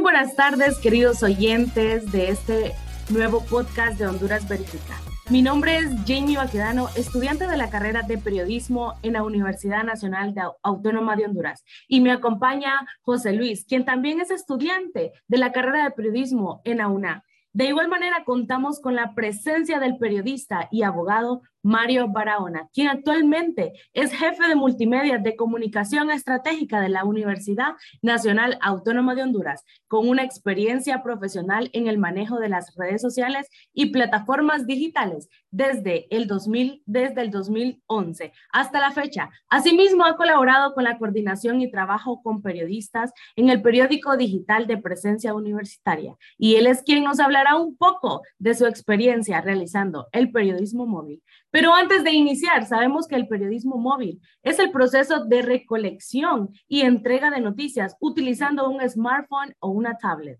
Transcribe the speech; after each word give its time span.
Buenas 0.00 0.36
tardes, 0.36 0.78
queridos 0.78 1.22
oyentes 1.22 2.12
de 2.12 2.30
este 2.30 2.72
nuevo 3.10 3.44
podcast 3.44 3.98
de 3.98 4.06
Honduras 4.06 4.48
Verifica. 4.48 4.94
Mi 5.28 5.42
nombre 5.42 5.76
es 5.78 5.90
Jamie 6.06 6.36
Baquedano, 6.36 6.88
estudiante 6.96 7.48
de 7.48 7.56
la 7.56 7.68
carrera 7.68 8.02
de 8.02 8.16
periodismo 8.16 8.94
en 9.02 9.14
la 9.14 9.24
Universidad 9.24 9.82
Nacional 9.82 10.34
Autónoma 10.62 11.16
de 11.16 11.26
Honduras. 11.26 11.64
Y 11.88 12.00
me 12.00 12.12
acompaña 12.12 12.86
José 13.02 13.32
Luis, 13.32 13.64
quien 13.66 13.84
también 13.84 14.20
es 14.20 14.30
estudiante 14.30 15.12
de 15.26 15.38
la 15.38 15.50
carrera 15.52 15.84
de 15.84 15.90
periodismo 15.90 16.60
en 16.64 16.78
la 16.78 16.88
UNA. 16.88 17.24
De 17.52 17.66
igual 17.66 17.88
manera, 17.88 18.24
contamos 18.24 18.80
con 18.80 18.94
la 18.94 19.14
presencia 19.14 19.80
del 19.80 19.98
periodista 19.98 20.68
y 20.70 20.84
abogado 20.84 21.42
Mario 21.62 22.08
Barahona, 22.08 22.68
quien 22.72 22.88
actualmente 22.88 23.72
es 23.92 24.12
jefe 24.12 24.46
de 24.48 24.54
multimedia 24.54 25.18
de 25.18 25.36
comunicación 25.36 26.10
estratégica 26.10 26.80
de 26.80 26.88
la 26.88 27.04
Universidad 27.04 27.74
Nacional 28.02 28.58
Autónoma 28.60 29.14
de 29.14 29.22
Honduras, 29.22 29.64
con 29.86 30.08
una 30.08 30.24
experiencia 30.24 31.02
profesional 31.02 31.70
en 31.72 31.86
el 31.86 31.98
manejo 31.98 32.38
de 32.38 32.48
las 32.48 32.74
redes 32.76 33.02
sociales 33.02 33.48
y 33.72 33.86
plataformas 33.86 34.66
digitales 34.66 35.28
desde 35.50 36.06
el 36.14 36.26
2000, 36.26 36.82
desde 36.86 37.22
el 37.22 37.30
2011 37.30 38.32
hasta 38.52 38.80
la 38.80 38.90
fecha. 38.90 39.30
Asimismo, 39.48 40.04
ha 40.04 40.16
colaborado 40.16 40.74
con 40.74 40.84
la 40.84 40.98
coordinación 40.98 41.60
y 41.60 41.70
trabajo 41.70 42.22
con 42.22 42.42
periodistas 42.42 43.12
en 43.36 43.48
el 43.48 43.62
periódico 43.62 44.16
digital 44.16 44.66
de 44.66 44.78
presencia 44.78 45.34
universitaria 45.34 46.16
y 46.36 46.56
él 46.56 46.66
es 46.66 46.82
quien 46.82 47.04
nos 47.04 47.20
hablará 47.20 47.56
un 47.56 47.76
poco 47.76 48.22
de 48.38 48.54
su 48.54 48.66
experiencia 48.66 49.40
realizando 49.40 50.08
el 50.12 50.30
periodismo 50.30 50.86
móvil. 50.86 51.22
Pero 51.50 51.74
antes 51.74 52.04
de 52.04 52.12
iniciar, 52.12 52.66
sabemos 52.66 53.08
que 53.08 53.16
el 53.16 53.26
periodismo 53.26 53.78
móvil 53.78 54.20
es 54.42 54.58
el 54.58 54.70
proceso 54.70 55.24
de 55.24 55.42
recolección 55.42 56.50
y 56.66 56.82
entrega 56.82 57.30
de 57.30 57.40
noticias 57.40 57.96
utilizando 58.00 58.68
un 58.68 58.86
smartphone 58.88 59.54
o 59.60 59.70
una 59.70 59.96
tablet. 59.96 60.38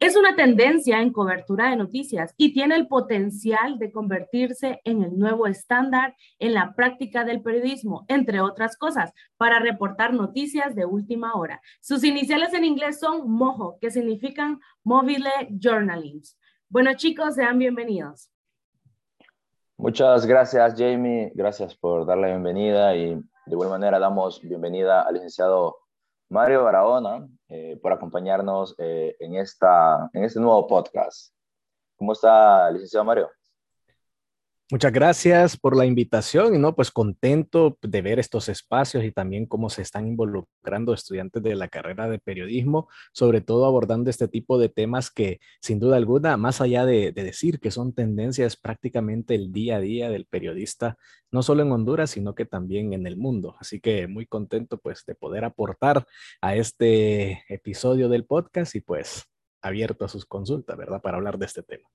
Es 0.00 0.16
una 0.16 0.36
tendencia 0.36 1.00
en 1.00 1.12
cobertura 1.12 1.70
de 1.70 1.76
noticias 1.76 2.34
y 2.36 2.52
tiene 2.52 2.74
el 2.74 2.88
potencial 2.88 3.78
de 3.78 3.92
convertirse 3.92 4.80
en 4.84 5.02
el 5.02 5.16
nuevo 5.16 5.46
estándar 5.46 6.14
en 6.38 6.52
la 6.52 6.74
práctica 6.74 7.24
del 7.24 7.40
periodismo, 7.40 8.04
entre 8.08 8.40
otras 8.40 8.76
cosas, 8.76 9.12
para 9.38 9.60
reportar 9.60 10.12
noticias 10.12 10.74
de 10.74 10.84
última 10.84 11.34
hora. 11.34 11.62
Sus 11.80 12.04
iniciales 12.04 12.52
en 12.52 12.64
inglés 12.64 12.98
son 12.98 13.30
MOJO, 13.30 13.78
que 13.80 13.90
significan 13.90 14.60
Mobile 14.82 15.30
Journalism. 15.58 16.36
Bueno, 16.68 16.92
chicos, 16.94 17.36
sean 17.36 17.58
bienvenidos. 17.58 18.33
Muchas 19.76 20.24
gracias, 20.24 20.74
Jamie. 20.78 21.32
Gracias 21.34 21.74
por 21.76 22.06
dar 22.06 22.16
la 22.18 22.28
bienvenida 22.28 22.94
y 22.94 23.14
de 23.14 23.52
igual 23.52 23.70
manera 23.70 23.98
damos 23.98 24.40
bienvenida 24.40 25.02
al 25.02 25.14
licenciado 25.14 25.78
Mario 26.30 26.64
Barahona 26.64 27.28
eh, 27.48 27.78
por 27.82 27.92
acompañarnos 27.92 28.74
eh, 28.78 29.16
en, 29.18 29.34
esta, 29.34 30.08
en 30.12 30.24
este 30.24 30.38
nuevo 30.38 30.66
podcast. 30.68 31.34
¿Cómo 31.96 32.12
está, 32.12 32.70
licenciado 32.70 33.04
Mario? 33.04 33.30
Muchas 34.70 34.92
gracias 34.92 35.58
por 35.58 35.76
la 35.76 35.84
invitación 35.84 36.54
y 36.54 36.58
no, 36.58 36.74
pues 36.74 36.90
contento 36.90 37.76
de 37.82 38.00
ver 38.00 38.18
estos 38.18 38.48
espacios 38.48 39.04
y 39.04 39.12
también 39.12 39.44
cómo 39.44 39.68
se 39.68 39.82
están 39.82 40.06
involucrando 40.08 40.94
estudiantes 40.94 41.42
de 41.42 41.54
la 41.54 41.68
carrera 41.68 42.08
de 42.08 42.18
periodismo, 42.18 42.88
sobre 43.12 43.42
todo 43.42 43.66
abordando 43.66 44.08
este 44.08 44.26
tipo 44.26 44.58
de 44.58 44.70
temas 44.70 45.10
que 45.10 45.38
sin 45.60 45.80
duda 45.80 45.98
alguna, 45.98 46.38
más 46.38 46.62
allá 46.62 46.86
de, 46.86 47.12
decir 47.12 47.60
que 47.60 47.70
son 47.70 47.92
tendencias 47.92 48.56
prácticamente 48.56 49.34
el 49.34 49.52
día 49.52 49.76
a 49.76 49.80
día 49.80 50.08
del 50.08 50.24
periodista, 50.24 50.96
no 51.30 51.42
solo 51.42 51.62
en 51.62 51.70
Honduras, 51.70 52.12
sino 52.12 52.34
que 52.34 52.46
también 52.46 52.94
en 52.94 53.06
el 53.06 53.18
mundo. 53.18 53.56
Así 53.60 53.80
que 53.80 54.06
muy 54.06 54.24
contento 54.24 54.78
pues 54.78 55.04
de 55.04 55.14
poder 55.14 55.44
aportar 55.44 56.06
a 56.40 56.56
este 56.56 57.44
episodio 57.52 58.08
del 58.08 58.24
podcast 58.24 58.74
y 58.76 58.80
pues 58.80 59.24
abierto 59.60 60.06
a 60.06 60.08
sus 60.08 60.24
consultas, 60.24 60.74
¿verdad? 60.78 61.02
Para 61.02 61.18
hablar 61.18 61.36
de 61.36 61.44
este 61.44 61.62
tema. 61.62 61.86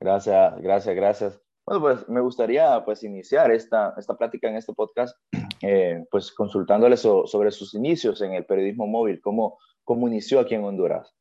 Gracias, 0.00 0.60
gracias, 0.60 0.96
gracias. 0.96 1.47
Bueno, 1.68 1.82
pues 1.82 2.08
me 2.08 2.22
gustaría 2.22 2.82
pues 2.82 3.04
iniciar 3.04 3.50
esta, 3.50 3.92
esta 3.98 4.16
plática 4.16 4.48
en 4.48 4.56
este 4.56 4.72
podcast 4.72 5.14
eh, 5.60 6.02
pues 6.10 6.32
consultándole 6.32 6.96
sobre 6.96 7.50
sus 7.50 7.74
inicios 7.74 8.22
en 8.22 8.32
el 8.32 8.46
periodismo 8.46 8.86
móvil, 8.86 9.20
cómo, 9.20 9.58
cómo 9.84 10.08
inició 10.08 10.40
aquí 10.40 10.54
en 10.54 10.64
Honduras. 10.64 11.14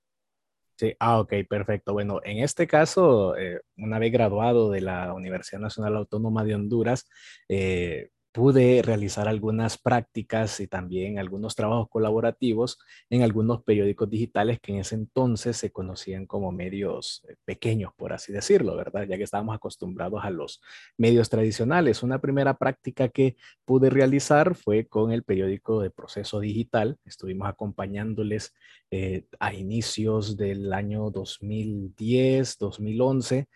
Sí, 0.77 0.95
ah, 0.99 1.19
ok, 1.19 1.33
perfecto. 1.49 1.91
Bueno, 1.91 2.21
en 2.23 2.37
este 2.37 2.65
caso, 2.65 3.35
eh, 3.35 3.59
una 3.75 3.99
vez 3.99 4.13
graduado 4.13 4.71
de 4.71 4.79
la 4.79 5.13
Universidad 5.13 5.59
Nacional 5.59 5.97
Autónoma 5.97 6.45
de 6.45 6.55
Honduras, 6.55 7.09
eh, 7.49 8.11
pude 8.37 8.83
realizar 8.83 9.27
algunas 9.27 9.79
prácticas 9.79 10.59
y 10.59 10.67
también 10.67 11.17
algunos 11.17 11.55
trabajos 11.55 11.89
colaborativos 11.89 12.77
en 13.09 13.23
algunos 13.23 13.63
periódicos 13.63 14.11
digitales 14.11 14.59
que 14.59 14.73
en 14.73 14.77
ese 14.77 14.93
entonces 14.93 15.57
se 15.57 15.71
conocían 15.71 16.27
como 16.27 16.51
medios 16.51 17.25
eh, 17.27 17.35
pequeños, 17.45 17.93
por 17.97 18.13
así 18.13 18.31
decirlo, 18.31 18.75
¿verdad? 18.75 19.07
Ya 19.09 19.17
que 19.17 19.23
estábamos 19.23 19.55
acostumbrados 19.55 20.23
a 20.23 20.29
los 20.29 20.61
medios 20.99 21.29
tradicionales. 21.29 22.03
Una 22.03 22.21
primera 22.21 22.53
práctica 22.53 23.09
que 23.09 23.37
pude 23.65 23.89
realizar 23.89 24.53
fue 24.53 24.85
con 24.85 25.11
el 25.11 25.23
periódico 25.23 25.81
de 25.81 25.89
Proceso 25.89 26.39
Digital. 26.39 26.99
Estuvimos 27.05 27.49
acompañándoles 27.49 28.53
eh, 28.91 29.25
a 29.39 29.55
inicios 29.55 30.37
del 30.37 30.73
año 30.73 31.09
2010, 31.09 32.59
2011 32.59 33.47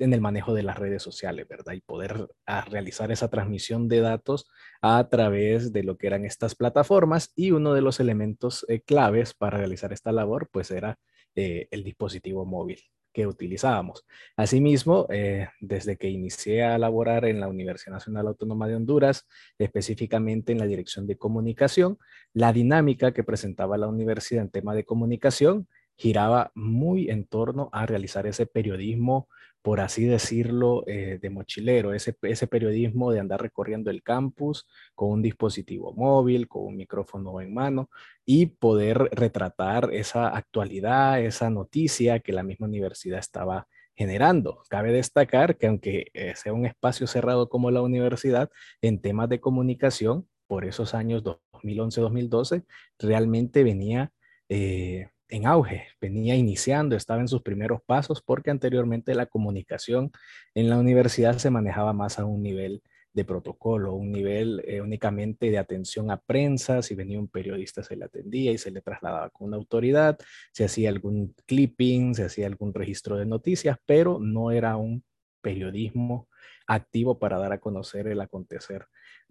en 0.00 0.12
el 0.12 0.20
manejo 0.20 0.54
de 0.54 0.62
las 0.62 0.78
redes 0.78 1.02
sociales, 1.02 1.46
¿verdad? 1.48 1.74
Y 1.74 1.80
poder 1.80 2.28
ah, 2.46 2.64
realizar 2.64 3.12
esa 3.12 3.28
transmisión 3.28 3.88
de 3.88 4.00
datos 4.00 4.46
a 4.82 5.08
través 5.08 5.72
de 5.72 5.82
lo 5.84 5.96
que 5.96 6.06
eran 6.08 6.24
estas 6.24 6.54
plataformas 6.54 7.32
y 7.36 7.52
uno 7.52 7.74
de 7.74 7.82
los 7.82 8.00
elementos 8.00 8.64
eh, 8.68 8.80
claves 8.80 9.34
para 9.34 9.58
realizar 9.58 9.92
esta 9.92 10.12
labor, 10.12 10.48
pues 10.50 10.70
era 10.70 10.98
eh, 11.34 11.68
el 11.70 11.84
dispositivo 11.84 12.44
móvil 12.44 12.80
que 13.12 13.26
utilizábamos. 13.26 14.04
Asimismo, 14.36 15.06
eh, 15.10 15.48
desde 15.60 15.96
que 15.96 16.08
inicié 16.08 16.64
a 16.64 16.78
laborar 16.78 17.24
en 17.24 17.40
la 17.40 17.48
Universidad 17.48 17.94
Nacional 17.94 18.28
Autónoma 18.28 18.68
de 18.68 18.76
Honduras, 18.76 19.26
específicamente 19.58 20.52
en 20.52 20.58
la 20.58 20.66
Dirección 20.66 21.06
de 21.06 21.16
Comunicación, 21.16 21.98
la 22.32 22.52
dinámica 22.52 23.12
que 23.12 23.24
presentaba 23.24 23.78
la 23.78 23.88
universidad 23.88 24.42
en 24.42 24.50
tema 24.50 24.74
de 24.74 24.84
comunicación 24.84 25.68
giraba 26.00 26.50
muy 26.54 27.10
en 27.10 27.26
torno 27.26 27.68
a 27.72 27.84
realizar 27.84 28.26
ese 28.26 28.46
periodismo 28.46 29.28
por 29.62 29.80
así 29.80 30.04
decirlo, 30.06 30.84
eh, 30.86 31.18
de 31.20 31.30
mochilero, 31.30 31.92
ese, 31.92 32.16
ese 32.22 32.46
periodismo 32.46 33.12
de 33.12 33.20
andar 33.20 33.42
recorriendo 33.42 33.90
el 33.90 34.02
campus 34.02 34.66
con 34.94 35.10
un 35.10 35.22
dispositivo 35.22 35.92
móvil, 35.92 36.48
con 36.48 36.64
un 36.64 36.76
micrófono 36.76 37.40
en 37.42 37.52
mano 37.52 37.90
y 38.24 38.46
poder 38.46 39.10
retratar 39.12 39.90
esa 39.92 40.28
actualidad, 40.28 41.20
esa 41.20 41.50
noticia 41.50 42.20
que 42.20 42.32
la 42.32 42.42
misma 42.42 42.68
universidad 42.68 43.18
estaba 43.18 43.68
generando. 43.94 44.62
Cabe 44.70 44.92
destacar 44.92 45.58
que 45.58 45.66
aunque 45.66 46.06
eh, 46.14 46.32
sea 46.36 46.54
un 46.54 46.64
espacio 46.64 47.06
cerrado 47.06 47.50
como 47.50 47.70
la 47.70 47.82
universidad, 47.82 48.50
en 48.80 49.00
temas 49.02 49.28
de 49.28 49.40
comunicación, 49.40 50.26
por 50.46 50.64
esos 50.64 50.94
años 50.94 51.22
2011-2012, 51.22 52.64
realmente 52.98 53.62
venía... 53.62 54.12
Eh, 54.48 55.08
en 55.30 55.46
auge, 55.46 55.86
venía 56.00 56.34
iniciando, 56.34 56.96
estaba 56.96 57.20
en 57.20 57.28
sus 57.28 57.42
primeros 57.42 57.80
pasos 57.82 58.22
porque 58.22 58.50
anteriormente 58.50 59.14
la 59.14 59.26
comunicación 59.26 60.10
en 60.54 60.68
la 60.68 60.78
universidad 60.78 61.38
se 61.38 61.50
manejaba 61.50 61.92
más 61.92 62.18
a 62.18 62.24
un 62.24 62.42
nivel 62.42 62.82
de 63.12 63.24
protocolo, 63.24 63.94
un 63.94 64.12
nivel 64.12 64.62
eh, 64.66 64.80
únicamente 64.80 65.50
de 65.50 65.58
atención 65.58 66.10
a 66.10 66.20
prensa, 66.20 66.82
si 66.82 66.94
venía 66.94 67.18
un 67.18 67.28
periodista 67.28 67.82
se 67.82 67.96
le 67.96 68.04
atendía 68.04 68.52
y 68.52 68.58
se 68.58 68.70
le 68.70 68.80
trasladaba 68.80 69.30
con 69.30 69.48
una 69.48 69.56
autoridad, 69.56 70.18
se 70.52 70.64
hacía 70.64 70.90
algún 70.90 71.34
clipping, 71.46 72.14
se 72.14 72.24
hacía 72.24 72.46
algún 72.46 72.72
registro 72.72 73.16
de 73.16 73.26
noticias, 73.26 73.78
pero 73.86 74.18
no 74.20 74.52
era 74.52 74.76
un 74.76 75.02
periodismo 75.40 76.28
activo 76.66 77.18
para 77.18 77.38
dar 77.38 77.52
a 77.52 77.58
conocer 77.58 78.06
el 78.06 78.20
acontecer 78.20 78.86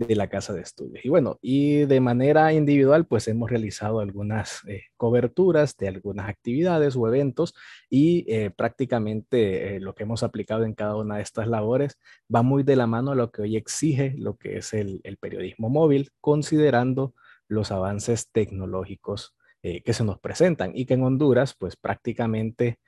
de 0.08 0.16
la 0.16 0.30
casa 0.30 0.54
de 0.54 0.62
estudios. 0.62 1.04
Y 1.04 1.10
bueno, 1.10 1.38
y 1.42 1.86
de 1.86 2.00
manera 2.00 2.54
individual, 2.54 3.06
pues 3.06 3.28
hemos 3.28 3.50
realizado 3.50 4.00
algunas 4.00 4.62
eh, 4.68 4.84
coberturas 4.96 5.76
de 5.76 5.90
algunas 5.90 6.30
actividades 6.30 6.96
o 6.96 7.08
eventos 7.08 7.54
y 7.90 8.26
eh, 8.34 8.50
prácticamente 8.50 9.76
eh, 9.76 9.80
lo 9.82 9.94
que 9.94 10.04
hemos 10.04 10.24
aplicado 10.24 10.64
en 10.64 10.74
cada 10.74 10.96
una 10.96 11.18
de 11.18 11.24
estas 11.24 11.48
labores 11.48 12.00
va 12.34 12.44
muy 12.44 12.64
de 12.64 12.78
la 12.78 12.88
mano 12.88 13.12
a 13.12 13.16
lo 13.16 13.30
que 13.30 13.42
hoy 13.42 13.58
exige 13.58 14.16
lo 14.18 14.38
que 14.38 14.58
es 14.58 14.74
el, 14.74 15.02
el 15.04 15.18
periodismo 15.18 15.70
móvil, 15.70 16.12
considerando 16.22 17.14
los 17.50 17.72
avances 17.72 18.30
tecnológicos 18.32 19.36
que 19.62 19.92
se 19.92 20.06
nos 20.06 20.18
presentan 20.20 20.72
y 20.74 20.86
que 20.86 20.94
en 20.94 21.04
Honduras, 21.04 21.54
pues 21.54 21.76
prácticamente 21.76 22.80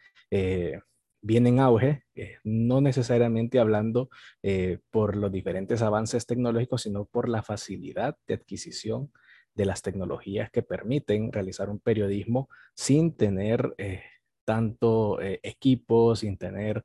viene 1.22 1.50
en 1.50 1.60
auge, 1.60 2.04
eh, 2.16 2.38
no 2.44 2.82
necesariamente 2.82 3.60
hablando 3.60 4.10
eh, 4.42 4.80
por 4.90 5.16
los 5.16 5.32
diferentes 5.32 5.82
avances 5.82 6.26
tecnológicos, 6.26 6.84
sino 6.84 7.06
por 7.06 7.30
la 7.30 7.44
facilidad 7.44 8.18
de 8.28 8.34
adquisición 8.34 9.12
de 9.54 9.66
las 9.66 9.82
tecnologías 9.82 10.50
que 10.50 10.64
permiten 10.64 11.32
realizar 11.32 11.70
un 11.70 11.80
periodismo 11.80 12.50
sin 12.74 13.16
tener 13.16 13.74
eh, 13.78 14.04
tanto 14.46 15.20
equipo, 15.22 16.16
sin 16.16 16.38
tener 16.38 16.84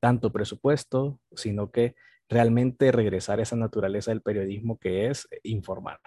tanto 0.00 0.32
presupuesto, 0.32 1.20
sino 1.34 1.70
que 1.70 1.94
realmente 2.28 2.90
regresar 2.90 3.38
a 3.38 3.42
esa 3.42 3.56
naturaleza 3.56 4.10
del 4.10 4.22
periodismo 4.22 4.76
que 4.76 5.06
es 5.06 5.28
informar. 5.44 6.00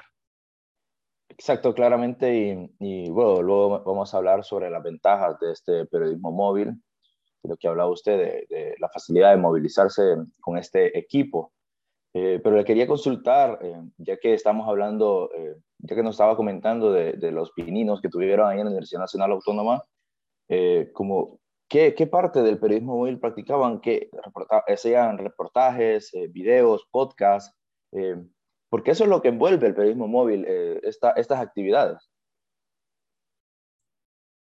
Exacto, 1.29 1.73
claramente, 1.73 2.69
y, 2.79 3.09
bueno, 3.09 3.41
luego 3.41 3.83
vamos 3.83 4.13
a 4.13 4.17
hablar 4.17 4.43
sobre 4.43 4.69
las 4.69 4.83
ventajas 4.83 5.39
de 5.39 5.51
este 5.51 5.85
periodismo 5.85 6.31
móvil, 6.31 6.75
de 7.43 7.49
lo 7.49 7.57
que 7.57 7.67
hablaba 7.67 7.89
usted, 7.89 8.45
de, 8.49 8.75
la 8.79 8.89
facilidad 8.89 9.31
de 9.31 9.37
movilizarse 9.37 10.15
con 10.41 10.57
este 10.57 10.97
equipo. 10.97 11.51
Eh, 12.15 12.39
pero 12.43 12.55
le 12.55 12.63
quería 12.63 12.87
consultar, 12.87 13.59
eh, 13.61 13.81
ya 13.97 14.17
que 14.17 14.33
estamos 14.33 14.67
hablando, 14.67 15.31
eh, 15.35 15.55
ya 15.79 15.95
que 15.95 16.03
nos 16.03 16.15
estaba 16.15 16.35
comentando 16.35 16.91
de, 16.91 17.13
de, 17.13 17.31
los 17.31 17.51
pininos 17.51 18.01
que 18.01 18.09
tuvieron 18.09 18.47
ahí 18.47 18.59
en 18.59 18.65
la 18.65 18.69
Universidad 18.69 19.01
Nacional 19.01 19.31
Autónoma, 19.31 19.83
como, 20.93 21.39
¿qué, 21.67 21.95
¿qué, 21.95 22.05
parte 22.05 22.43
del 22.43 22.59
periodismo 22.59 22.97
móvil 22.97 23.19
practicaban? 23.19 23.81
¿Qué 23.81 24.11
hacían 24.67 25.17
reportajes, 25.17 26.11
videos, 26.29 26.87
podcasts? 26.91 27.57
porque 28.73 28.89
eso 28.89 29.03
es 29.03 29.09
lo 29.11 29.21
que 29.21 29.27
envuelve 29.27 29.67
el 29.67 29.75
periodismo 29.75 30.07
móvil, 30.07 30.45
eh, 30.47 30.81
estas 30.83 31.39
actividades. 31.39 32.09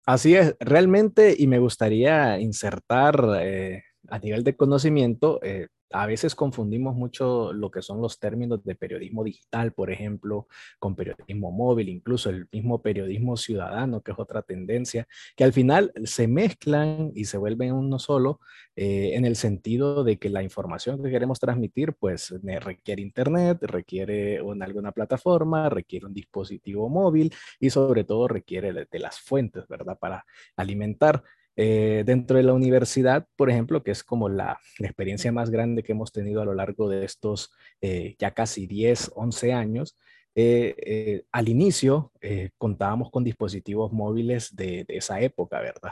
Así 0.07 0.35
es, 0.35 0.55
realmente, 0.59 1.35
y 1.37 1.45
me 1.45 1.59
gustaría 1.59 2.39
insertar 2.39 3.23
eh, 3.41 3.83
a 4.11 4.19
nivel 4.19 4.43
de 4.43 4.55
conocimiento, 4.55 5.39
eh, 5.41 5.69
a 5.93 6.05
veces 6.05 6.35
confundimos 6.35 6.95
mucho 6.95 7.53
lo 7.53 7.71
que 7.71 7.81
son 7.81 8.01
los 8.01 8.19
términos 8.19 8.63
de 8.63 8.75
periodismo 8.75 9.23
digital, 9.23 9.73
por 9.73 9.91
ejemplo, 9.91 10.47
con 10.79 10.95
periodismo 10.95 11.51
móvil, 11.51 11.89
incluso 11.89 12.29
el 12.29 12.47
mismo 12.51 12.81
periodismo 12.81 13.37
ciudadano, 13.37 14.01
que 14.01 14.11
es 14.11 14.19
otra 14.19 14.41
tendencia, 14.41 15.07
que 15.35 15.43
al 15.43 15.53
final 15.53 15.91
se 16.03 16.27
mezclan 16.27 17.11
y 17.15 17.25
se 17.25 17.37
vuelven 17.37 17.73
uno 17.73 17.99
solo 17.99 18.39
eh, 18.75 19.11
en 19.15 19.25
el 19.25 19.35
sentido 19.35 20.03
de 20.03 20.17
que 20.17 20.29
la 20.29 20.43
información 20.43 21.01
que 21.01 21.09
queremos 21.09 21.39
transmitir, 21.39 21.93
pues 21.93 22.33
requiere 22.41 23.01
internet, 23.01 23.59
requiere 23.61 24.39
alguna 24.61 24.91
plataforma, 24.91 25.69
requiere 25.69 26.05
un 26.05 26.13
dispositivo 26.13 26.89
móvil 26.89 27.33
y 27.59 27.69
sobre 27.69 28.03
todo 28.03 28.27
requiere 28.27 28.87
de 28.89 28.99
las 28.99 29.19
fuentes, 29.19 29.67
¿verdad? 29.67 29.97
Para 29.99 30.25
alimentar. 30.55 31.23
Eh, 31.57 32.03
dentro 32.05 32.37
de 32.37 32.43
la 32.43 32.53
universidad, 32.53 33.27
por 33.35 33.49
ejemplo, 33.49 33.83
que 33.83 33.91
es 33.91 34.03
como 34.03 34.29
la, 34.29 34.59
experiencia 34.79 35.31
más 35.31 35.49
grande 35.49 35.83
que 35.83 35.91
hemos 35.91 36.11
tenido 36.11 36.41
a 36.41 36.45
lo 36.45 36.53
largo 36.53 36.89
de 36.89 37.03
estos 37.03 37.51
eh, 37.81 38.15
ya 38.17 38.31
casi 38.31 38.67
10, 38.67 39.11
11 39.15 39.53
años, 39.53 39.97
eh, 40.33 41.23
al 41.31 41.49
inicio 41.49 42.13
contábamos 42.57 43.11
con 43.11 43.23
dispositivos 43.25 43.91
móviles 43.91 44.55
de, 44.55 44.85
esa 44.87 45.19
época, 45.19 45.59
¿verdad? 45.59 45.91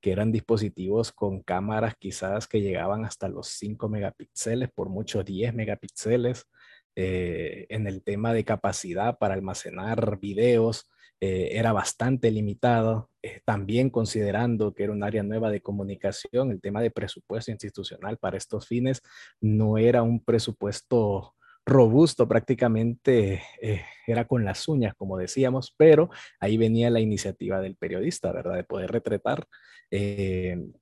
Que 0.00 0.12
eran 0.12 0.30
dispositivos 0.30 1.10
con 1.12 1.42
cámaras 1.42 1.94
quizás 1.98 2.46
que 2.46 2.60
llegaban 2.60 3.04
hasta 3.04 3.28
los 3.28 3.48
5 3.48 3.88
megapíxeles, 3.88 4.70
por 4.70 4.90
mucho 4.90 5.24
10 5.24 5.54
megapíxeles, 5.54 6.46
en 6.94 7.86
el 7.88 8.04
tema 8.04 8.32
de 8.32 8.44
capacidad 8.44 9.18
para 9.18 9.34
almacenar 9.34 10.20
videos 10.20 10.88
eh, 11.20 11.50
era 11.52 11.72
bastante 11.72 12.30
limitado, 12.30 13.08
eh, 13.22 13.40
también 13.44 13.88
considerando 13.88 14.74
que 14.74 14.84
era 14.84 14.92
un 14.92 15.02
área 15.02 15.22
nueva 15.22 15.50
de 15.50 15.62
comunicación, 15.62 16.50
el 16.50 16.60
tema 16.60 16.82
de 16.82 16.90
presupuesto 16.90 17.50
institucional 17.50 18.18
para 18.18 18.36
estos 18.36 18.66
fines 18.66 19.00
no 19.40 19.78
era 19.78 20.02
un 20.02 20.22
presupuesto 20.22 21.34
robusto, 21.64 22.28
prácticamente 22.28 23.42
eh, 23.62 23.82
era 24.06 24.26
con 24.26 24.44
las 24.44 24.68
uñas, 24.68 24.94
como 24.96 25.16
decíamos, 25.16 25.74
pero 25.78 26.10
ahí 26.40 26.58
venía 26.58 26.90
la 26.90 27.00
iniciativa 27.00 27.60
del 27.60 27.76
periodista, 27.76 28.30
¿verdad? 28.32 28.56
De 28.56 28.64
poder 28.64 28.90
retratar 28.90 29.46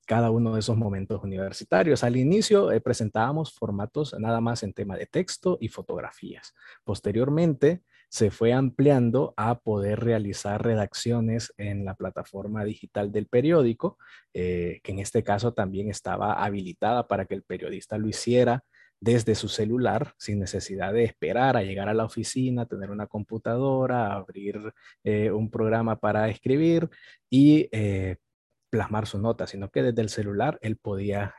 cada 0.06 0.30
uno 0.30 0.54
de 0.54 0.60
esos 0.60 0.74
momentos 0.74 1.22
universitarios. 1.22 2.02
Al 2.02 2.16
inicio 2.16 2.70
presentábamos 2.82 3.52
formatos 3.52 4.16
nada 4.18 4.40
más 4.40 4.62
en 4.62 4.72
tema 4.72 4.96
de 4.96 5.04
texto 5.04 5.58
y 5.60 5.68
fotografías. 5.68 6.54
Posteriormente, 6.82 7.82
se 8.12 8.30
fue 8.30 8.52
ampliando 8.52 9.32
a 9.38 9.60
poder 9.60 10.00
realizar 10.00 10.62
redacciones 10.62 11.54
en 11.56 11.86
la 11.86 11.94
plataforma 11.94 12.62
digital 12.62 13.10
del 13.10 13.26
periódico, 13.26 13.96
eh, 14.34 14.80
que 14.84 14.92
en 14.92 14.98
este 14.98 15.22
caso 15.22 15.54
también 15.54 15.88
estaba 15.88 16.34
habilitada 16.44 17.08
para 17.08 17.24
que 17.24 17.34
el 17.34 17.42
periodista 17.42 17.96
lo 17.96 18.08
hiciera 18.08 18.64
desde 19.00 19.34
su 19.34 19.48
celular 19.48 20.12
sin 20.18 20.40
necesidad 20.40 20.92
de 20.92 21.04
esperar 21.04 21.56
a 21.56 21.62
llegar 21.62 21.88
a 21.88 21.94
la 21.94 22.04
oficina, 22.04 22.66
tener 22.66 22.90
una 22.90 23.06
computadora, 23.06 24.12
abrir 24.12 24.74
eh, 25.04 25.30
un 25.30 25.50
programa 25.50 25.98
para 25.98 26.28
escribir 26.28 26.90
y 27.30 27.70
eh, 27.72 28.18
plasmar 28.68 29.06
su 29.06 29.20
nota, 29.20 29.46
sino 29.46 29.70
que 29.70 29.82
desde 29.82 30.02
el 30.02 30.10
celular 30.10 30.58
él 30.60 30.76
podía 30.76 31.34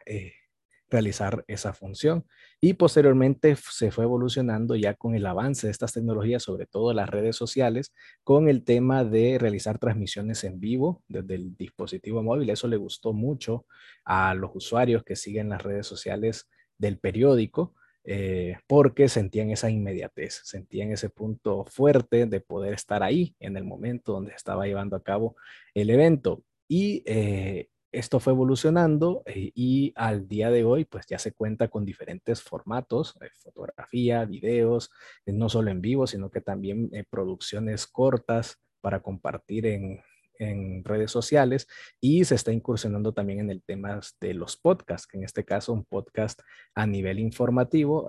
realizar 0.93 1.43
esa 1.47 1.73
función. 1.73 2.25
Y 2.61 2.73
posteriormente 2.75 3.57
se 3.57 3.91
fue 3.91 4.05
evolucionando 4.05 4.75
ya 4.75 4.93
con 4.93 5.15
el 5.15 5.25
avance 5.25 5.67
de 5.67 5.71
estas 5.71 5.91
tecnologías, 5.91 6.43
sobre 6.43 6.65
todo 6.65 6.93
las 6.93 7.09
redes 7.09 7.35
sociales, 7.35 7.93
con 8.23 8.47
el 8.47 8.63
tema 8.63 9.03
de 9.03 9.37
realizar 9.39 9.79
transmisiones 9.79 10.43
en 10.45 10.59
vivo 10.59 11.03
desde 11.07 11.35
el 11.35 11.57
dispositivo 11.57 12.23
móvil. 12.23 12.49
Eso 12.49 12.67
le 12.67 12.77
gustó 12.77 13.11
mucho 13.11 13.65
a 14.05 14.33
los 14.35 14.51
usuarios 14.53 15.03
que 15.03 15.15
siguen 15.17 15.49
las 15.49 15.63
redes 15.63 15.85
sociales 15.85 16.47
del 16.77 16.97
periódico. 16.99 17.75
Eh, 18.05 18.57
porque 18.67 19.07
sentían 19.07 19.49
esa 19.49 19.69
inmediatez, 19.69 20.41
sentían 20.43 20.91
ese 20.91 21.09
punto 21.09 21.63
fuerte 21.63 22.25
de 22.25 22.41
poder 22.41 22.73
estar 22.73 23.01
ahí 23.01 23.33
en 23.39 23.55
el 23.55 23.63
momento 23.63 24.11
donde 24.11 24.33
estaba 24.33 24.65
llevando 24.65 24.97
a 24.97 25.03
cabo 25.03 25.37
el 25.73 25.89
evento. 25.89 26.43
Y 26.67 27.01
eh, 27.05 27.69
esto 27.93 28.19
fue 28.19 28.33
evolucionando 28.33 29.21
eh, 29.27 29.51
y 29.53 29.93
al 29.95 30.27
día 30.27 30.49
de 30.49 30.63
hoy 30.63 30.83
pues 30.83 31.05
ya 31.05 31.19
se 31.19 31.31
cuenta 31.31 31.67
con 31.67 31.85
diferentes 31.85 32.41
formatos, 32.41 33.15
eh, 33.21 33.29
fotografía, 33.35 34.25
videos, 34.25 34.89
eh, 35.27 35.31
no 35.31 35.47
solo 35.47 35.69
en 35.69 35.79
vivo, 35.79 36.07
sino 36.07 36.31
que 36.31 36.41
también 36.41 36.89
producciones 37.11 37.85
cortas 37.85 38.59
para 38.81 39.01
compartir 39.01 39.67
en, 39.67 40.01
en, 40.39 40.83
redes 40.83 41.11
sociales 41.11 41.67
y 42.01 42.25
se 42.25 42.33
está 42.33 42.51
incursionando 42.51 43.13
también 43.13 43.41
en 43.41 43.51
el 43.51 43.61
tema 43.61 44.01
de 44.19 44.33
los 44.33 44.57
podcasts, 44.57 45.07
que 45.07 45.17
en 45.17 45.23
este 45.23 45.45
caso 45.45 45.71
un 45.71 45.85
podcast 45.85 46.41
a 46.73 46.87
nivel 46.87 47.19
informativo, 47.19 48.07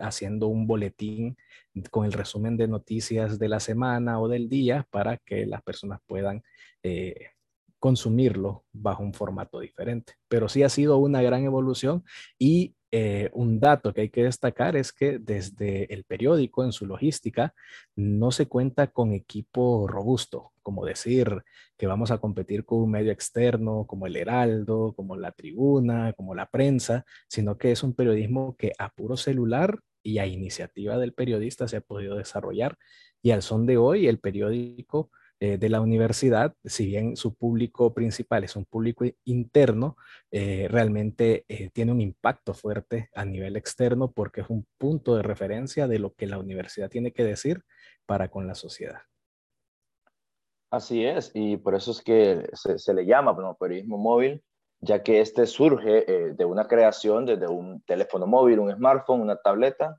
haciendo 0.00 0.48
un 0.48 0.66
boletín 0.66 1.36
con 1.90 2.04
el 2.04 2.12
resumen 2.12 2.56
de 2.56 2.66
noticias 2.66 3.38
de 3.38 3.48
la 3.48 3.60
semana 3.60 4.20
o 4.20 4.26
del 4.26 4.48
día 4.48 4.88
para 4.90 5.18
que 5.18 5.46
las 5.46 5.62
personas 5.62 6.00
puedan 6.06 6.42
consumirlo 7.80 8.64
bajo 8.72 9.02
un 9.02 9.14
formato 9.14 9.58
diferente. 9.58 10.14
Pero 10.28 10.48
sí 10.48 10.62
ha 10.62 10.68
sido 10.68 10.98
una 10.98 11.22
gran 11.22 11.44
evolución 11.44 12.04
y 12.38 12.76
eh, 12.92 13.30
un 13.34 13.60
dato 13.60 13.94
que 13.94 14.02
hay 14.02 14.10
que 14.10 14.24
destacar 14.24 14.76
es 14.76 14.92
que 14.92 15.18
desde 15.18 15.92
el 15.94 16.04
periódico 16.04 16.64
en 16.64 16.72
su 16.72 16.86
logística 16.86 17.54
no 17.94 18.32
se 18.32 18.46
cuenta 18.46 18.88
con 18.88 19.12
equipo 19.12 19.86
robusto, 19.86 20.52
como 20.62 20.84
decir 20.84 21.42
que 21.78 21.86
vamos 21.86 22.10
a 22.10 22.18
competir 22.18 22.64
con 22.64 22.80
un 22.80 22.90
medio 22.90 23.12
externo 23.12 23.86
como 23.86 24.06
el 24.06 24.16
Heraldo, 24.16 24.92
como 24.94 25.16
la 25.16 25.32
Tribuna, 25.32 26.12
como 26.14 26.34
la 26.34 26.46
prensa, 26.50 27.04
sino 27.28 27.58
que 27.58 27.70
es 27.70 27.82
un 27.84 27.94
periodismo 27.94 28.56
que 28.56 28.72
a 28.78 28.90
puro 28.90 29.16
celular 29.16 29.78
y 30.02 30.18
a 30.18 30.26
iniciativa 30.26 30.98
del 30.98 31.14
periodista 31.14 31.68
se 31.68 31.76
ha 31.76 31.80
podido 31.80 32.16
desarrollar 32.16 32.76
y 33.22 33.30
al 33.30 33.42
son 33.42 33.66
de 33.66 33.76
hoy 33.76 34.08
el 34.08 34.18
periódico 34.18 35.10
eh, 35.42 35.56
de 35.56 35.70
la 35.70 35.80
universidad, 35.80 36.54
si 36.64 36.84
bien 36.84 37.16
su 37.16 37.34
público 37.34 37.94
principal 37.94 38.44
es 38.44 38.56
un 38.56 38.66
público 38.66 39.06
interno, 39.24 39.96
eh, 40.30 40.68
realmente 40.68 41.46
eh, 41.48 41.70
tiene 41.70 41.92
un 41.92 42.02
impacto 42.02 42.52
fuerte 42.52 43.08
a 43.14 43.24
nivel 43.24 43.56
externo 43.56 44.12
porque 44.12 44.42
es 44.42 44.50
un 44.50 44.66
punto 44.76 45.16
de 45.16 45.22
referencia 45.22 45.88
de 45.88 45.98
lo 45.98 46.12
que 46.12 46.26
la 46.26 46.38
universidad 46.38 46.90
tiene 46.90 47.12
que 47.12 47.24
decir 47.24 47.64
para 48.04 48.28
con 48.28 48.46
la 48.46 48.54
sociedad. 48.54 49.00
Así 50.70 51.06
es, 51.06 51.30
y 51.32 51.56
por 51.56 51.74
eso 51.74 51.92
es 51.92 52.02
que 52.02 52.46
se, 52.52 52.92
le 52.92 53.06
llama 53.06 53.56
periodismo 53.56 53.96
móvil, 53.96 54.42
ya 54.80 55.02
que 55.02 55.22
este 55.22 55.46
surge 55.46 56.34
de 56.34 56.44
una 56.44 56.68
creación 56.68 57.24
desde 57.24 57.48
un 57.48 57.80
teléfono 57.84 58.26
móvil, 58.26 58.58
un 58.58 58.74
smartphone, 58.74 59.22
una 59.22 59.36
tableta, 59.36 59.98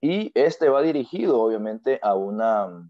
y 0.00 0.30
este 0.34 0.68
va 0.68 0.82
dirigido 0.82 1.40
obviamente 1.40 1.98
a 2.00 2.14
una 2.14 2.88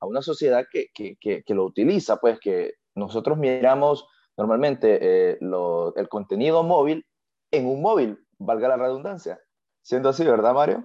a 0.00 0.06
una 0.06 0.22
sociedad 0.22 0.64
que, 0.70 0.88
que, 0.94 1.16
que, 1.18 1.54
lo 1.54 1.64
utiliza, 1.64 2.16
pues 2.16 2.38
que 2.40 2.74
nosotros 2.94 3.38
miramos 3.38 4.06
normalmente 4.36 4.98
eh, 5.00 5.38
el 5.40 6.08
contenido 6.08 6.62
móvil 6.62 7.04
en 7.50 7.66
un 7.66 7.82
móvil, 7.82 8.18
valga 8.38 8.68
la 8.68 8.76
redundancia. 8.76 9.40
Siendo 9.82 10.10
así, 10.10 10.24
¿verdad, 10.24 10.54
Mario? 10.54 10.84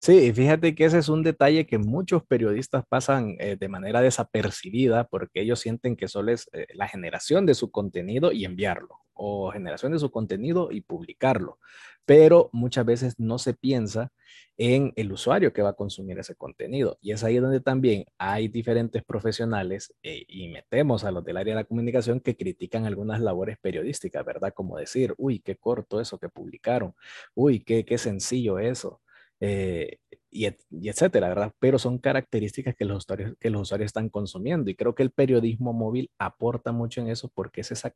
Sí, 0.00 0.32
fíjate 0.32 0.74
que 0.76 0.84
ese 0.84 0.98
es 0.98 1.08
un 1.08 1.22
detalle 1.24 1.66
que 1.66 1.76
muchos 1.78 2.22
periodistas 2.24 2.84
pasan 2.88 3.34
eh, 3.40 3.56
de 3.58 3.68
manera 3.68 4.00
desapercibida 4.00 5.04
porque 5.08 5.40
ellos 5.40 5.58
sienten 5.58 5.96
que 5.96 6.06
solo 6.06 6.30
es 6.32 6.48
eh, 6.52 6.66
la 6.74 6.86
generación 6.86 7.46
de 7.46 7.54
su 7.54 7.70
contenido 7.72 8.30
y 8.30 8.44
enviarlo, 8.44 9.00
o 9.14 9.50
generación 9.50 9.90
de 9.92 9.98
su 9.98 10.10
contenido 10.12 10.68
y 10.70 10.82
publicarlo, 10.82 11.58
pero 12.06 12.48
muchas 12.52 12.86
veces 12.86 13.14
no 13.18 13.38
se 13.38 13.54
piensa 13.54 14.12
en 14.56 14.92
el 14.96 15.10
usuario 15.12 15.52
que 15.52 15.62
va 15.62 15.70
a 15.70 15.72
consumir 15.74 16.18
ese 16.20 16.36
contenido. 16.36 16.96
Y 17.00 17.10
es 17.12 17.24
ahí 17.24 17.38
donde 17.38 17.60
también 17.60 18.04
hay 18.18 18.46
diferentes 18.48 19.02
profesionales 19.04 19.92
eh, 20.04 20.24
y 20.28 20.48
metemos 20.48 21.02
a 21.04 21.10
los 21.10 21.24
del 21.24 21.36
área 21.38 21.54
de 21.54 21.60
la 21.62 21.64
comunicación 21.64 22.20
que 22.20 22.36
critican 22.36 22.86
algunas 22.86 23.20
labores 23.20 23.58
periodísticas, 23.60 24.24
¿verdad? 24.24 24.52
Como 24.54 24.78
decir, 24.78 25.12
uy, 25.18 25.40
qué 25.40 25.56
corto 25.56 26.00
eso 26.00 26.18
que 26.18 26.28
publicaron, 26.28 26.94
uy, 27.34 27.60
qué, 27.60 27.84
qué 27.84 27.98
sencillo 27.98 28.58
eso. 28.60 29.00
Eh, 29.40 29.98
y, 30.30 30.46
etcétera, 30.88 31.28
¿verdad? 31.28 31.52
Pero 31.58 31.78
son 31.78 31.98
características 31.98 32.74
que 32.74 32.84
los, 32.84 32.98
usuarios, 32.98 33.34
que 33.38 33.50
los 33.50 33.62
usuarios 33.62 33.88
están 33.88 34.08
consumiendo 34.08 34.70
y 34.70 34.74
creo 34.74 34.94
que 34.94 35.02
el 35.02 35.10
periodismo 35.10 35.72
móvil 35.72 36.10
aporta 36.18 36.72
mucho 36.72 37.00
en 37.00 37.08
eso 37.08 37.30
porque 37.34 37.62
es 37.62 37.72
esa, 37.72 37.94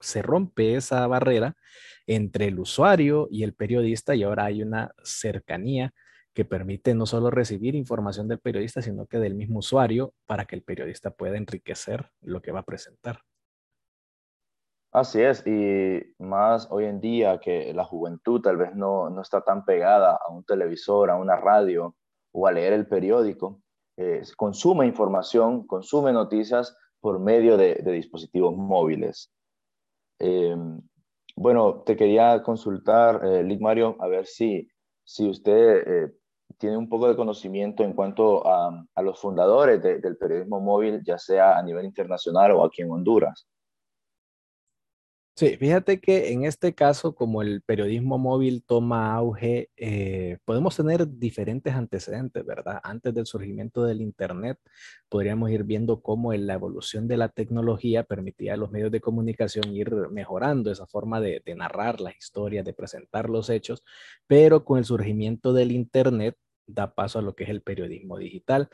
se 0.00 0.22
rompe 0.22 0.76
esa 0.76 1.06
barrera 1.06 1.56
entre 2.06 2.46
el 2.46 2.58
usuario 2.60 3.28
y 3.30 3.42
el 3.42 3.54
periodista 3.54 4.14
y 4.14 4.22
ahora 4.22 4.46
hay 4.46 4.62
una 4.62 4.92
cercanía 5.02 5.92
que 6.34 6.44
permite 6.44 6.94
no 6.94 7.06
solo 7.06 7.30
recibir 7.30 7.74
información 7.74 8.28
del 8.28 8.40
periodista, 8.40 8.82
sino 8.82 9.06
que 9.06 9.18
del 9.18 9.34
mismo 9.34 9.60
usuario 9.60 10.14
para 10.26 10.44
que 10.44 10.54
el 10.54 10.62
periodista 10.62 11.10
pueda 11.10 11.38
enriquecer 11.38 12.10
lo 12.20 12.42
que 12.42 12.52
va 12.52 12.60
a 12.60 12.64
presentar. 12.64 13.22
Así 14.92 15.20
es, 15.20 15.46
y 15.46 16.14
más 16.18 16.68
hoy 16.70 16.86
en 16.86 17.00
día 17.00 17.38
que 17.38 17.74
la 17.74 17.84
juventud 17.84 18.40
tal 18.40 18.56
vez 18.56 18.74
no, 18.74 19.10
no 19.10 19.20
está 19.20 19.42
tan 19.42 19.64
pegada 19.64 20.12
a 20.16 20.32
un 20.32 20.44
televisor, 20.44 21.10
a 21.10 21.16
una 21.16 21.36
radio 21.36 21.94
o 22.32 22.46
a 22.46 22.52
leer 22.52 22.72
el 22.72 22.86
periódico, 22.86 23.60
eh, 23.98 24.22
consume 24.36 24.86
información, 24.86 25.66
consume 25.66 26.12
noticias 26.12 26.76
por 27.00 27.18
medio 27.18 27.56
de, 27.56 27.74
dispositivos 27.76 28.56
móviles. 28.56 29.30
Em, 30.18 30.80
bueno, 31.34 31.82
te 31.82 31.96
quería 31.96 32.42
consultar, 32.42 33.22
eh, 33.24 33.42
Lick 33.42 33.60
Mario, 33.60 33.96
a 34.00 34.08
ver 34.08 34.26
si, 34.26 34.68
si 35.04 35.28
usted 35.28 35.82
eh, 35.86 36.12
tiene 36.58 36.76
un 36.76 36.88
poco 36.88 37.08
de 37.08 37.16
conocimiento 37.16 37.84
en 37.84 37.92
cuanto 37.92 38.46
a, 38.46 38.86
a 38.94 39.02
los 39.02 39.18
fundadores 39.20 39.82
del 39.82 40.16
periodismo 40.16 40.60
móvil, 40.60 41.02
ya 41.04 41.18
sea 41.18 41.58
a 41.58 41.62
nivel 41.62 41.84
internacional 41.84 42.52
o 42.52 42.64
aquí 42.64 42.82
en 42.82 42.90
Honduras. 42.90 43.46
Sí, 45.38 45.54
fíjate 45.58 46.00
que 46.00 46.32
en 46.32 46.44
este 46.46 46.74
caso, 46.74 47.14
como 47.14 47.42
el 47.42 47.60
periodismo 47.60 48.16
móvil 48.16 48.64
toma 48.64 49.12
auge, 49.14 49.68
eh, 49.76 50.38
podemos 50.46 50.74
tener 50.74 51.06
diferentes 51.18 51.74
antecedentes, 51.74 52.42
¿verdad? 52.46 52.80
Antes 52.82 53.12
del 53.12 53.26
surgimiento 53.26 53.84
del 53.84 54.00
Internet, 54.00 54.58
podríamos 55.10 55.50
ir 55.50 55.64
viendo 55.64 56.00
cómo 56.00 56.32
la 56.32 56.54
evolución 56.54 57.06
de 57.06 57.18
la 57.18 57.28
tecnología 57.28 58.02
permitía 58.04 58.54
a 58.54 58.56
los 58.56 58.70
medios 58.70 58.90
de 58.90 59.02
comunicación 59.02 59.76
ir 59.76 59.90
mejorando 60.10 60.72
esa 60.72 60.86
forma 60.86 61.20
de, 61.20 61.42
de 61.44 61.54
narrar 61.54 62.00
las 62.00 62.16
historias, 62.16 62.64
de 62.64 62.72
presentar 62.72 63.28
los 63.28 63.50
hechos, 63.50 63.84
pero 64.26 64.64
con 64.64 64.78
el 64.78 64.86
surgimiento 64.86 65.52
del 65.52 65.70
Internet 65.70 66.38
da 66.66 66.94
paso 66.94 67.18
a 67.18 67.22
lo 67.22 67.34
que 67.36 67.44
es 67.44 67.50
el 67.50 67.60
periodismo 67.60 68.16
digital. 68.16 68.70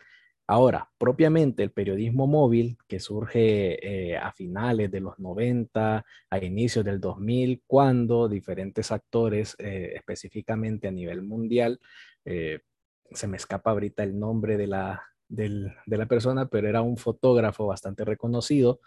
Ahora, 0.52 0.90
propiamente 0.99 1.62
el 1.62 1.71
periodismo 1.71 2.26
móvil, 2.26 2.76
que 2.87 3.00
surge 3.00 4.11
eh, 4.12 4.18
a 4.18 4.32
finales 4.32 4.90
de 4.90 5.00
los 5.00 5.18
90, 5.18 6.04
a 6.28 6.44
inicios 6.44 6.85
del 6.85 7.00
2000, 7.00 7.62
cuando 7.66 8.28
diferentes 8.28 8.92
actores, 8.92 9.56
eh, 9.59 9.92
específicamente 9.94 10.88
a 10.88 10.90
nivel 10.90 11.23
mundial, 11.23 11.80
eh, 12.26 12.61
se 13.12 13.28
me 13.28 13.38
escapa 13.38 13.71
ahorita 13.71 14.02
el 14.02 14.18
nombre 14.18 14.59
de 14.59 14.66
la, 14.66 15.02
de 15.26 15.73
la 15.87 16.04
persona, 16.04 16.44
pero 16.44 16.68
era 16.68 16.82
un 16.82 16.99
fotógrafo 16.99 17.66
bastante 17.66 18.04
reconocido 18.04 18.80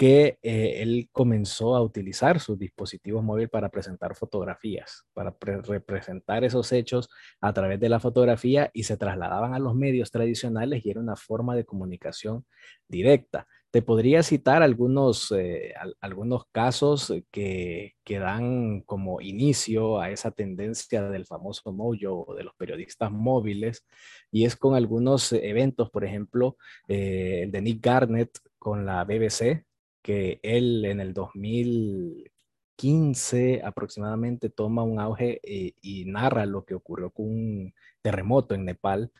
que 0.00 0.38
eh, 0.40 0.80
él 0.80 1.10
comenzó 1.12 1.76
a 1.76 1.82
utilizar 1.82 2.40
sus 2.40 2.58
dispositivos 2.58 3.22
móviles 3.22 3.50
para 3.50 3.68
presentar 3.68 4.16
fotografías, 4.16 5.04
para 5.12 5.36
representar 5.42 6.42
esos 6.42 6.72
hechos 6.72 7.10
a 7.38 7.52
través 7.52 7.78
de 7.80 7.90
la 7.90 8.00
fotografía 8.00 8.70
y 8.72 8.84
se 8.84 8.96
trasladaban 8.96 9.52
a 9.52 9.58
los 9.58 9.74
medios 9.74 10.10
tradicionales 10.10 10.86
y 10.86 10.90
era 10.90 11.00
una 11.00 11.16
forma 11.16 11.54
de 11.54 11.66
comunicación 11.66 12.46
directa. 12.88 13.46
Te 13.70 13.82
podría 13.82 14.22
citar 14.22 14.62
algunos, 14.62 15.34
eh, 15.36 15.74
algunos 16.00 16.46
casos 16.50 17.12
que, 17.30 17.92
que, 18.02 18.18
dan 18.18 18.80
como 18.80 19.20
inicio 19.20 20.00
a 20.00 20.08
esa 20.08 20.30
tendencia 20.30 21.10
del 21.10 21.26
famoso 21.26 21.72
mojo 21.74 22.24
o 22.26 22.34
de 22.34 22.44
los 22.44 22.54
periodistas 22.54 23.12
móviles, 23.12 23.84
y 24.32 24.46
es 24.46 24.56
con 24.56 24.74
algunos 24.74 25.30
eventos, 25.34 25.90
por 25.90 26.06
ejemplo, 26.06 26.56
eh, 26.88 27.42
el 27.42 27.52
de 27.52 27.60
Nick 27.60 27.84
Garnett 27.84 28.30
con 28.58 28.86
la 28.86 29.04
BBC, 29.04 29.66
que 30.02 30.40
él 30.42 30.84
en 30.84 31.00
el 31.00 31.14
2015 31.14 33.62
aproximadamente 33.64 34.50
toma 34.50 34.82
un 34.82 35.00
auge 35.00 35.40
eh, 35.42 35.74
y 35.80 36.04
narra 36.06 36.46
lo 36.46 36.64
que 36.64 36.74
ocurrió 36.74 37.10
con 37.10 37.26
un 37.26 37.74
terremoto 38.02 38.54
en 38.54 38.64
Nepal 38.64 39.12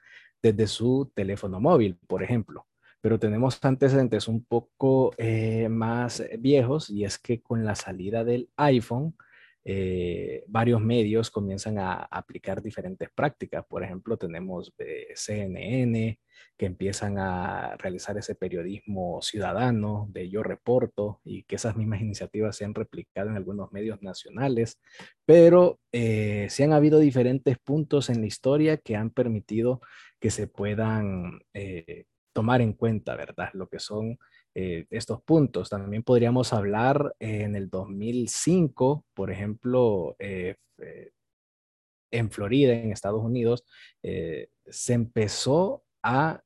desde 0.43 0.67
su 0.67 1.11
teléfono 1.15 1.61
móvil, 1.61 1.99
por 2.07 2.23
ejemplo. 2.23 2.67
Pero 3.01 3.19
tenemos 3.19 3.59
antecedentes 3.63 4.29
un 4.29 4.45
poco 4.45 5.13
eh, 5.17 5.69
más 5.69 6.23
viejos 6.39 6.91
y 6.91 7.05
es 7.05 7.19
que 7.19 7.41
con 7.41 7.65
la 7.65 7.75
salida 7.75 8.25
del 8.25 8.51
iPhone, 8.57 9.15
eh, 9.65 10.45
varios 10.47 10.81
medios 10.81 11.31
comienzan 11.31 11.79
a 11.79 11.95
aplicar 11.95 12.63
diferentes 12.63 13.11
prácticas. 13.15 13.65
Por 13.67 13.83
ejemplo, 13.83 14.17
tenemos 14.17 14.73
CNN 15.15 16.19
que 16.57 16.67
empiezan 16.67 17.19
a 17.19 17.77
realizar 17.77 18.17
ese 18.19 18.35
periodismo 18.35 19.21
ciudadano 19.23 20.09
de 20.11 20.29
Yo 20.29 20.43
Reporto 20.43 21.21
y 21.25 21.43
que 21.45 21.57
esas 21.57 21.77
mismas 21.77 22.01
iniciativas 22.01 22.57
se 22.57 22.65
han 22.65 22.75
replicado 22.75 23.31
en 23.31 23.37
algunos 23.37 23.73
medios 23.73 24.03
nacionales, 24.03 24.79
pero 25.25 25.79
eh, 25.93 26.49
han 26.63 26.73
habido 26.73 26.99
diferentes 26.99 27.59
puntos 27.59 28.11
en 28.11 28.21
la 28.21 28.27
historia 28.27 28.77
que 28.77 28.97
han 28.97 29.11
permitido 29.11 29.81
que 30.19 30.31
se 30.31 30.47
puedan 30.47 31.41
eh, 31.55 32.05
tomar 32.33 32.61
en 32.61 32.75
cuenta, 32.75 33.17
¿verdad? 33.17 33.51
Lo 33.55 33.69
que 33.69 33.79
son 33.79 34.19
eh, 34.55 34.87
estos 34.91 35.23
puntos. 35.23 35.71
También 35.71 36.03
podríamos 36.03 36.53
hablar 36.53 37.15
en 37.21 37.55
el 37.55 37.71
2005, 37.71 39.05
por 39.15 39.31
ejemplo, 39.31 40.17
eh, 40.19 40.57
eh, 40.79 41.13
en 42.11 42.31
Florida, 42.31 42.73
en 42.73 42.91
Estados 42.91 43.23
Unidos, 43.23 43.65
se 44.03 44.93
empezó 44.93 45.85
a 46.03 46.43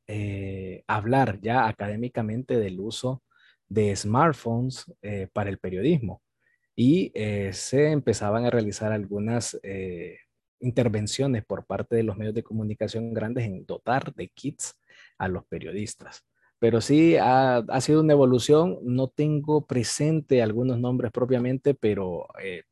hablar 0.87 1.41
ya 1.41 1.67
académicamente 1.67 2.59
del 2.59 2.81
uso 2.81 3.23
de 3.69 3.97
smartphones 3.97 4.85
para 5.33 5.49
el 5.49 5.59
periodismo 5.59 6.23
y 6.77 7.13
se 7.53 7.93
empezaban 7.93 8.45
a 8.45 8.51
realizar 8.51 8.93
algunas 8.93 9.59
intervenciones 10.61 11.47
por 11.47 11.65
parte 11.65 11.97
de 11.97 12.03
los 12.03 12.19
medios 12.19 12.35
de 12.35 12.43
comunicación 12.43 13.15
grandes 13.15 13.45
en 13.47 13.65
dotar 13.65 14.13
de 14.13 14.29
kits 14.29 14.75
a 15.17 15.29
los 15.29 15.47
periodistas 15.47 16.27
pero 16.59 16.81
sí 16.81 17.17
ha, 17.21 17.65
sido 17.81 18.01
una 18.01 18.13
evolución. 18.13 18.79
No 18.83 19.09
tengo 19.09 19.67
presente 19.67 20.43
algunos 20.43 20.79
nombres 20.79 21.13
propiamente, 21.13 21.75
pero 21.75 22.27
eh, 22.43 22.63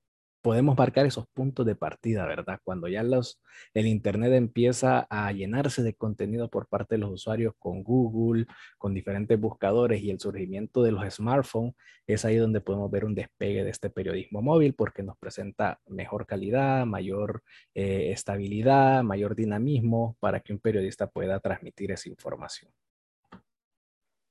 podemos 0.43 0.77
marcar 0.77 1.07
esos 1.07 1.27
puntos 1.29 1.65
de 1.65 1.77
partida, 1.77 2.27
¿verdad? 2.27 2.59
Cuando 2.65 2.89
ya 2.89 3.03
los, 3.03 3.41
el 3.75 3.87
Internet 3.87 4.33
empieza 4.33 5.07
a 5.09 5.33
llenarse 5.33 5.83
de 5.83 5.95
contenido 5.95 6.51
por 6.51 6.67
parte 6.69 6.97
de 6.97 6.99
los 6.99 7.13
usuarios 7.13 7.55
con 7.59 7.83
Google, 7.85 8.47
con 8.77 8.93
diferentes 8.93 9.41
buscadores 9.41 10.03
y 10.03 10.11
el 10.11 10.21
surgimiento 10.21 10.83
de 10.83 10.93
los 10.93 11.15
smartphones, 11.15 11.75
es 12.07 12.25
ahí 12.25 12.37
donde 12.37 12.61
podemos 12.61 12.91
ver 12.91 13.05
un 13.05 13.15
despegue 13.15 13.65
de 13.65 13.71
este 13.71 13.89
periodismo 13.89 14.43
móvil 14.43 14.75
porque 14.75 15.03
nos 15.05 15.17
presenta 15.17 15.81
mejor 15.87 16.27
calidad, 16.27 16.85
mayor 16.87 17.43
eh, 17.75 18.11
estabilidad, 18.11 19.05
mayor 19.05 19.37
dinamismo 19.37 20.17
para 20.21 20.41
que 20.41 20.53
un 20.53 20.59
periodista 20.59 21.07
pueda 21.07 21.39
transmitir 21.41 21.93
esa 21.93 22.09
información. 22.09 22.73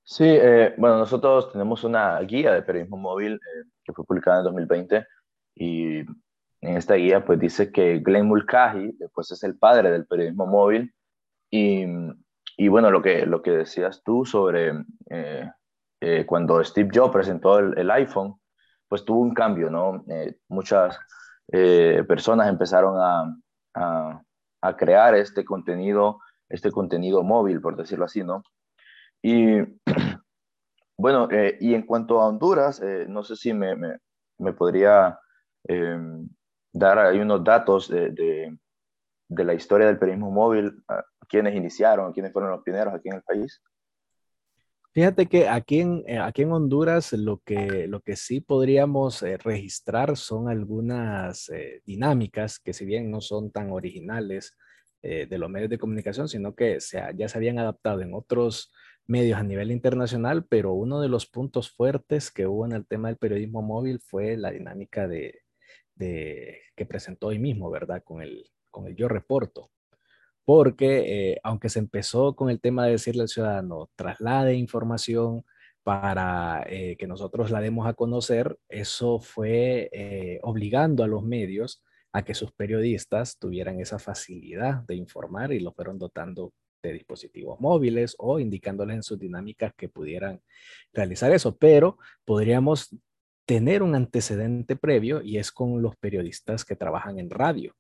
Sí, 0.04 0.26
eh, 0.26 0.74
bueno, 0.78 0.98
nosotros 0.98 1.52
tenemos 1.52 1.84
una 1.84 2.20
guía 2.22 2.54
de 2.54 2.64
periodismo 2.64 2.98
móvil 2.98 3.36
eh, 3.36 3.64
que 3.84 3.94
fue 3.94 4.06
publicada 4.06 4.40
en 4.40 4.46
2020 4.46 5.08
y 5.56 6.00
en 6.00 6.78
esta 6.78 6.96
guía 6.96 7.24
pues 7.24 7.40
dice 7.40 7.72
que 7.72 8.00
Glenn 8.00 8.28
Mulcahy 8.28 8.98
pues 9.14 9.32
es 9.32 9.44
el 9.44 9.58
padre 9.58 9.92
del 9.92 10.06
periodismo 10.08 10.48
móvil 10.48 10.94
y, 11.50 11.86
y 12.58 12.68
bueno, 12.68 12.92
lo 12.92 13.02
que, 13.02 13.26
lo 13.26 13.42
que 13.42 13.52
decías 13.52 14.02
tú 14.04 14.26
sobre 14.26 14.74
eh, 15.10 16.26
cuando 16.26 16.64
Steve 16.64 16.90
Jobs 16.94 17.14
presentó 17.14 17.60
el, 17.60 17.92
iPhone, 17.92 18.36
pues 18.88 19.06
tuvo 19.06 19.22
un 19.22 19.34
cambio, 19.34 19.70
¿no? 19.70 20.04
muchas 20.50 20.98
personas 21.48 22.50
empezaron 22.50 22.96
a, 23.00 23.38
a, 23.76 24.22
a 24.62 24.78
crear 24.78 25.16
este 25.16 25.46
contenido, 25.46 26.20
este 26.50 26.72
contenido 26.72 27.24
móvil, 27.24 27.62
por 27.62 27.76
decirlo 27.76 28.06
así, 28.06 28.24
¿no? 28.24 28.44
Y 29.22 29.60
bueno, 30.98 31.30
eh, 31.32 31.58
y 31.60 31.74
en 31.74 31.84
cuanto 31.84 32.20
a 32.20 32.28
Honduras, 32.28 32.82
eh, 32.82 33.06
no 33.08 33.24
sé 33.24 33.36
si 33.36 33.54
me, 33.54 33.76
me, 33.76 34.54
podría 34.54 35.20
em, 35.66 36.28
dar 36.74 37.00
ahí 37.00 37.20
unos 37.20 37.44
datos 37.44 37.90
de, 37.90 38.10
de, 38.10 39.44
la 39.44 39.54
historia 39.54 39.88
del 39.88 40.00
periodismo 40.00 40.32
móvil, 40.32 40.84
a 40.88 41.04
quiénes 41.28 41.56
iniciaron, 41.56 42.12
quiénes 42.14 42.34
fueron 42.34 42.52
los 42.52 42.64
pioneros 42.64 42.94
aquí 42.94 43.10
en 43.10 43.16
el 43.16 43.22
país. 43.22 43.62
Fíjate 44.94 45.28
que 45.28 45.48
aquí 45.48 45.80
en, 45.80 46.04
eh, 46.06 46.20
aquí 46.20 46.42
en 46.42 46.52
Honduras 46.52 47.14
lo 47.14 47.38
que, 47.46 47.88
lo 47.88 48.02
que 48.02 48.18
sí 48.18 48.42
podríamos 48.42 49.22
registrar 49.22 50.18
son 50.18 50.50
algunas 50.50 51.50
dinámicas 51.86 52.60
que 52.60 52.74
si 52.74 52.84
bien 52.84 53.10
no 53.10 53.22
son 53.22 53.52
tan 53.52 53.72
originales 53.72 54.58
de 55.02 55.38
los 55.40 55.50
medios 55.50 55.70
de 55.70 55.80
comunicación, 55.80 56.28
sino 56.28 56.54
que 56.54 56.80
se, 56.80 57.02
ya 57.16 57.28
se 57.28 57.38
habían 57.38 57.58
adaptado 57.58 58.02
en 58.02 58.14
otros 58.14 58.72
medios 59.08 59.40
a 59.40 59.44
nivel 59.44 59.72
internacional, 59.72 60.46
pero 60.46 60.74
uno 60.74 61.02
de 61.02 61.10
los 61.10 61.26
puntos 61.26 61.72
fuertes 61.72 62.32
que 62.32 62.48
hubo 62.48 62.66
en 62.66 62.72
el 62.74 62.86
tema 62.86 63.10
del 63.10 63.18
periodismo 63.18 63.62
móvil 63.62 64.00
fue 64.00 64.38
la 64.38 64.52
dinámica 64.52 65.08
de, 65.08 65.42
que 65.98 66.86
presentó 66.88 67.28
hoy 67.28 67.40
mismo, 67.40 67.70
¿verdad? 67.70 68.04
Con 68.04 68.22
el, 68.22 68.50
con 68.70 68.88
el 68.88 68.96
Yo 68.96 69.08
Reporto. 69.08 69.72
porque 70.46 71.40
aunque 71.44 71.70
se 71.70 71.80
empezó 71.80 72.36
con 72.36 72.50
el 72.50 72.60
tema 72.60 72.86
de 72.86 72.94
decirle 72.94 73.24
al 73.24 73.30
ciudadano, 73.30 73.90
traslade 73.96 74.56
información 74.56 75.44
para 75.84 76.66
que 76.68 77.08
nosotros 77.08 77.52
la 77.52 77.62
demos 77.62 77.88
a 77.88 77.94
conocer, 77.94 78.58
eso 78.70 79.20
fue 79.20 80.40
obligando 80.44 81.04
a 81.04 81.08
los 81.08 81.24
medios 81.24 81.84
a 82.14 82.24
que 82.24 82.34
sus 82.34 82.52
periodistas 82.52 83.38
tuvieran 83.40 83.80
esa 83.80 84.00
facilidad 84.00 84.84
de 84.88 84.96
informar 84.96 85.54
y 85.54 85.60
lo 85.60 85.72
fueron 85.74 85.98
dotando 85.98 86.54
de 86.82 86.94
dispositivos 86.94 87.60
móviles 87.60 88.16
o 88.18 88.40
indicándoles 88.40 88.96
en 88.96 89.04
sus 89.04 89.20
dinámicas 89.20 89.74
que 89.76 89.90
pudieran 89.90 90.42
realizar 90.94 91.32
eso. 91.32 91.56
Pero 91.58 91.98
podríamos 92.26 92.96
tener 93.46 93.84
un 93.84 93.96
antecedente 93.96 94.76
previo 94.76 95.22
y 95.22 95.38
es 95.38 95.52
con 95.52 95.82
los 95.82 95.96
periodistas 95.96 96.66
que 96.66 96.76
trabajan 96.76 97.20
en 97.20 97.30
radio, 97.30 97.76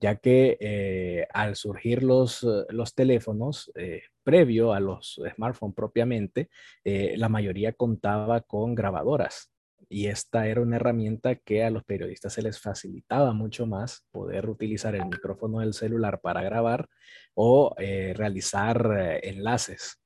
ya 0.00 0.16
que 0.16 0.56
eh, 0.60 1.26
al 1.32 1.56
surgir 1.56 2.02
los, 2.02 2.46
los 2.68 2.94
teléfonos, 2.94 3.70
eh, 3.74 4.02
previo 4.22 4.72
a 4.72 4.80
los 4.80 5.20
smartphones 5.34 5.74
propiamente, 5.74 6.50
eh, 6.84 7.14
la 7.16 7.28
mayoría 7.28 7.72
contaba 7.72 8.40
con 8.42 8.74
grabadoras 8.74 9.50
y 9.92 10.06
esta 10.06 10.46
era 10.46 10.60
una 10.60 10.76
herramienta 10.76 11.34
que 11.34 11.64
a 11.64 11.70
los 11.70 11.82
periodistas 11.82 12.32
se 12.32 12.42
les 12.42 12.60
facilitaba 12.60 13.32
mucho 13.32 13.66
más 13.66 14.06
poder 14.12 14.48
utilizar 14.48 14.94
el 14.94 15.04
micrófono 15.06 15.58
del 15.58 15.74
celular 15.74 16.20
para 16.20 16.42
grabar 16.42 16.88
o 17.34 17.74
eh, 17.76 18.14
realizar 18.16 18.96
eh, 18.96 19.20
enlaces 19.24 20.00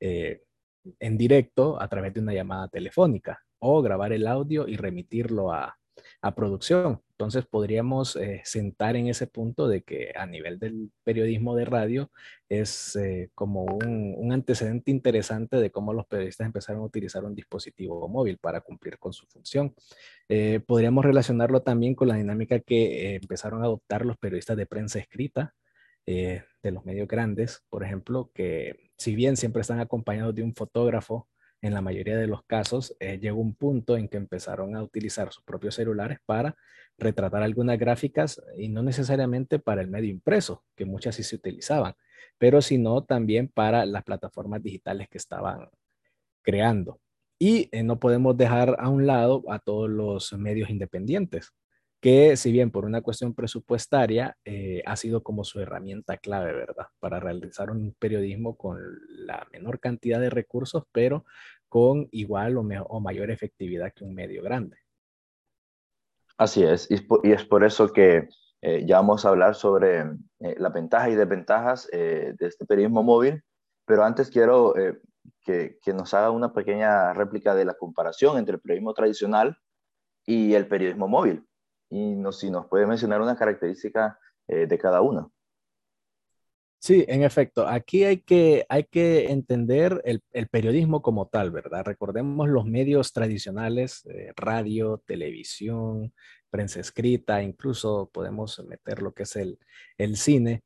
eh, 0.00 0.42
en 0.98 1.18
directo 1.18 1.80
a 1.80 1.88
través 1.88 2.14
de 2.14 2.20
una 2.20 2.32
llamada 2.32 2.68
telefónica 2.68 3.38
o 3.58 3.82
grabar 3.82 4.14
el 4.14 4.26
audio 4.26 4.66
y 4.66 4.76
remitirlo 4.76 5.52
a, 5.52 5.76
a 6.22 6.34
producción. 6.34 7.02
Entonces 7.22 7.46
podríamos 7.46 8.16
eh, 8.16 8.42
sentar 8.44 8.96
en 8.96 9.06
ese 9.06 9.28
punto 9.28 9.68
de 9.68 9.82
que 9.82 10.12
a 10.16 10.26
nivel 10.26 10.58
del 10.58 10.90
periodismo 11.04 11.54
de 11.54 11.64
radio 11.64 12.10
es 12.48 12.96
eh, 12.96 13.30
como 13.36 13.62
un, 13.62 14.32
antecedente 14.32 14.90
interesante 14.90 15.58
de 15.58 15.70
cómo 15.70 15.92
los 15.92 16.04
periodistas 16.06 16.46
empezaron 16.46 16.82
a 16.82 16.86
utilizar 16.86 17.24
un 17.24 17.36
dispositivo 17.36 18.08
móvil 18.08 18.38
para 18.38 18.60
cumplir 18.60 18.98
con 18.98 19.12
su 19.12 19.24
función. 19.26 19.72
Eh, 20.28 20.58
podríamos 20.66 21.04
relacionarlo 21.04 21.62
también 21.62 21.94
con 21.94 22.08
la 22.08 22.16
dinámica 22.16 22.58
que 22.58 23.14
empezaron 23.14 23.62
a 23.62 23.66
adoptar 23.66 24.04
los 24.04 24.16
periodistas 24.16 24.56
de 24.56 24.66
prensa 24.66 24.98
escrita. 24.98 25.54
de 26.04 26.70
los 26.72 26.84
medios 26.84 27.06
grandes, 27.06 27.62
por 27.70 27.84
ejemplo, 27.84 28.32
que 28.34 28.90
si 28.98 29.14
bien 29.14 29.36
siempre 29.36 29.60
están 29.62 29.78
acompañados 29.78 30.34
de 30.34 30.42
un 30.42 30.54
fotógrafo 30.54 31.28
en 31.62 31.74
la 31.74 31.80
mayoría 31.80 32.18
de 32.18 32.26
los 32.26 32.44
casos, 32.44 32.94
eh, 33.00 33.18
llegó 33.18 33.40
un 33.40 33.54
punto 33.54 33.96
en 33.96 34.08
que 34.08 34.16
empezaron 34.16 34.76
a 34.76 34.82
utilizar 34.82 35.32
sus 35.32 35.44
propios 35.44 35.76
celulares 35.76 36.18
para 36.26 36.56
retratar 36.98 37.42
algunas 37.42 37.78
gráficas 37.78 38.42
y 38.58 38.68
no 38.68 38.82
necesariamente 38.82 39.58
para 39.58 39.80
el 39.80 39.88
medio 39.88 40.10
impreso, 40.10 40.64
que 40.76 40.84
muchas 40.84 41.14
sí 41.14 41.22
se 41.22 41.36
utilizaban, 41.36 41.94
pero 42.36 42.60
sino 42.60 43.04
también 43.04 43.48
para 43.48 43.86
las 43.86 44.02
plataformas 44.02 44.62
digitales 44.62 45.08
que 45.08 45.18
estaban 45.18 45.68
creando. 46.42 47.00
Y 47.38 47.68
eh, 47.72 47.82
no 47.82 47.98
podemos 47.98 48.36
dejar 48.36 48.76
a 48.78 48.88
un 48.88 49.06
lado 49.06 49.44
a 49.48 49.58
todos 49.60 49.88
los 49.88 50.32
medios 50.34 50.68
independientes, 50.68 51.52
que 52.02 52.36
si 52.36 52.50
bien 52.50 52.72
por 52.72 52.84
una 52.84 53.00
cuestión 53.00 53.32
presupuestaria 53.32 54.36
eh, 54.44 54.82
ha 54.86 54.96
sido 54.96 55.22
como 55.22 55.44
su 55.44 55.60
herramienta 55.60 56.16
clave, 56.16 56.52
¿verdad? 56.52 56.88
Para 56.98 57.20
realizar 57.20 57.70
un 57.70 57.94
periodismo 57.96 58.56
con 58.56 58.80
la 59.08 59.46
menor 59.52 59.78
cantidad 59.78 60.18
de 60.18 60.28
recursos, 60.28 60.82
pero 60.90 61.24
con 61.68 62.08
igual 62.10 62.56
o, 62.56 63.00
mayor 63.00 63.30
efectividad 63.30 63.92
que 63.94 64.02
un 64.02 64.16
medio 64.16 64.42
grande. 64.42 64.78
Así 66.36 66.64
es, 66.64 66.90
y 66.90 66.96
es 67.30 67.44
por, 67.44 67.62
eso 67.62 67.92
que 67.92 68.28
eh, 68.62 68.84
ya 68.84 68.96
vamos 68.96 69.24
a 69.24 69.28
hablar 69.28 69.54
sobre 69.54 70.00
eh, 70.40 70.56
las 70.58 70.72
ventajas 70.72 71.10
y 71.10 71.14
desventajas 71.14 71.86
de 71.86 72.34
este 72.40 72.66
periodismo 72.66 73.04
móvil, 73.04 73.44
pero 73.86 74.02
antes 74.02 74.28
quiero 74.28 74.74
que, 75.40 75.78
que 75.80 75.92
nos 75.94 76.12
haga 76.14 76.32
una 76.32 76.52
pequeña 76.52 77.12
réplica 77.14 77.54
de 77.54 77.64
la 77.64 77.74
comparación 77.74 78.38
entre 78.38 78.56
el 78.56 78.60
periodismo 78.60 78.92
tradicional 78.92 79.56
y 80.26 80.54
el 80.54 80.66
periodismo 80.66 81.06
móvil 81.06 81.46
y 81.92 82.16
si 82.32 82.50
nos 82.50 82.66
puede 82.68 82.86
mencionar 82.86 83.20
una 83.20 83.36
característica 83.36 84.18
eh, 84.48 84.66
de 84.66 84.78
cada 84.78 85.02
uno. 85.02 85.30
Sí, 86.78 87.04
en 87.06 87.22
efecto, 87.22 87.68
aquí 87.68 88.02
hay 88.04 88.22
que, 88.22 88.66
hay 88.68 88.84
que 88.84 89.30
entender 89.30 90.02
el, 90.04 90.48
periodismo 90.48 91.00
como 91.00 91.28
tal, 91.28 91.52
¿verdad? 91.52 91.84
Recordemos 91.84 92.48
los 92.48 92.64
medios 92.64 93.12
tradicionales, 93.12 94.04
eh, 94.06 94.32
radio, 94.34 95.00
televisión, 95.06 96.12
prensa 96.50 96.80
escrita, 96.80 97.42
incluso 97.42 98.10
podemos 98.12 98.58
meter 98.66 99.00
lo 99.02 99.12
que 99.12 99.24
es 99.24 99.36
el, 99.36 100.16
cine, 100.16 100.64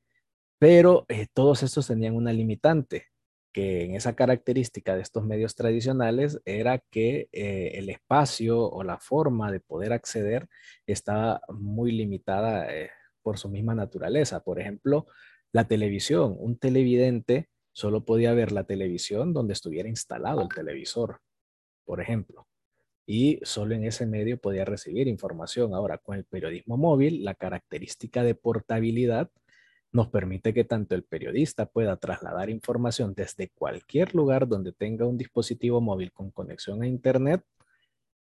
pero 0.58 1.04
eh, 1.08 1.26
todos 1.34 1.62
estos 1.64 1.88
tenían 1.88 2.14
una 2.14 2.32
limitante 2.32 3.08
que 3.56 3.84
en 3.84 3.94
esa 3.94 4.14
característica 4.14 4.94
de 4.94 5.00
estos 5.00 5.24
medios 5.24 5.54
tradicionales 5.54 6.42
era 6.44 6.78
que 6.90 7.30
eh, 7.32 7.70
el 7.76 7.88
espacio 7.88 8.60
o 8.60 8.82
la 8.84 8.98
forma 8.98 9.50
de 9.50 9.60
poder 9.60 9.94
acceder 9.94 10.46
estaba 10.86 11.40
muy 11.48 11.90
limitada 11.90 12.70
eh, 12.70 12.90
por 13.22 13.38
su 13.38 13.48
misma 13.48 13.74
naturaleza. 13.74 14.44
Por 14.44 14.60
ejemplo, 14.60 15.06
la 15.52 15.66
televisión. 15.66 16.36
Un 16.38 16.58
televidente 16.58 17.48
solo 17.72 18.04
podía 18.04 18.34
ver 18.34 18.52
la 18.52 18.64
televisión 18.64 19.32
donde 19.32 19.54
estuviera 19.54 19.88
instalado 19.88 20.42
el 20.42 20.48
televisor, 20.48 21.20
por 21.86 22.02
ejemplo. 22.02 22.46
Y 23.06 23.40
solo 23.40 23.74
en 23.74 23.84
ese 23.84 24.04
medio 24.04 24.38
podía 24.38 24.66
recibir 24.66 25.08
información. 25.08 25.72
Ahora, 25.72 25.96
con 25.96 26.18
el 26.18 26.26
periodismo 26.26 26.76
móvil, 26.76 27.24
la 27.24 27.34
característica 27.34 28.22
de 28.22 28.34
portabilidad 28.34 29.30
nos 29.96 30.08
permite 30.08 30.52
que 30.52 30.64
tanto 30.64 30.94
el 30.94 31.04
periodista 31.04 31.64
pueda 31.64 31.96
trasladar 31.96 32.50
información 32.50 33.14
desde 33.14 33.48
cualquier 33.48 34.14
lugar 34.14 34.46
donde 34.46 34.72
tenga 34.72 35.06
un 35.06 35.16
dispositivo 35.16 35.80
móvil 35.80 36.12
con 36.12 36.30
conexión 36.30 36.82
a 36.82 36.86
Internet 36.86 37.42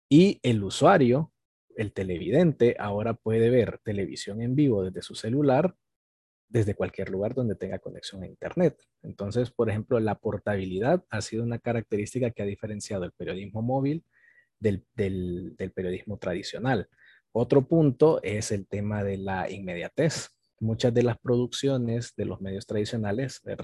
y 0.08 0.38
el 0.44 0.62
usuario, 0.62 1.32
el 1.76 1.92
televidente, 1.92 2.76
ahora 2.78 3.14
puede 3.14 3.50
ver 3.50 3.80
televisión 3.82 4.40
en 4.40 4.54
vivo 4.54 4.84
desde 4.84 5.02
su 5.02 5.16
celular 5.16 5.74
desde 6.48 6.76
cualquier 6.76 7.10
lugar 7.10 7.34
donde 7.34 7.56
tenga 7.56 7.80
conexión 7.80 8.22
a 8.22 8.28
Internet. 8.28 8.80
Entonces, 9.02 9.50
por 9.50 9.68
ejemplo, 9.68 9.98
la 9.98 10.14
portabilidad 10.14 11.04
ha 11.10 11.20
sido 11.20 11.42
una 11.42 11.58
característica 11.58 12.30
que 12.30 12.42
ha 12.42 12.46
diferenciado 12.46 13.04
el 13.04 13.10
periodismo 13.10 13.62
móvil 13.62 14.04
del, 14.60 14.84
del 14.94 15.72
periodismo 15.74 16.16
tradicional. 16.18 16.88
Otro 17.32 17.66
punto 17.66 18.22
es 18.22 18.52
el 18.52 18.68
tema 18.68 19.02
de 19.02 19.18
la 19.18 19.50
inmediatez 19.50 20.35
muchas 20.60 20.92
de 20.94 21.02
las 21.02 21.18
producciones 21.18 22.14
de 22.16 22.24
los 22.24 22.40
medios 22.40 22.66
tradicionales 22.66 23.42
eh, 23.46 23.56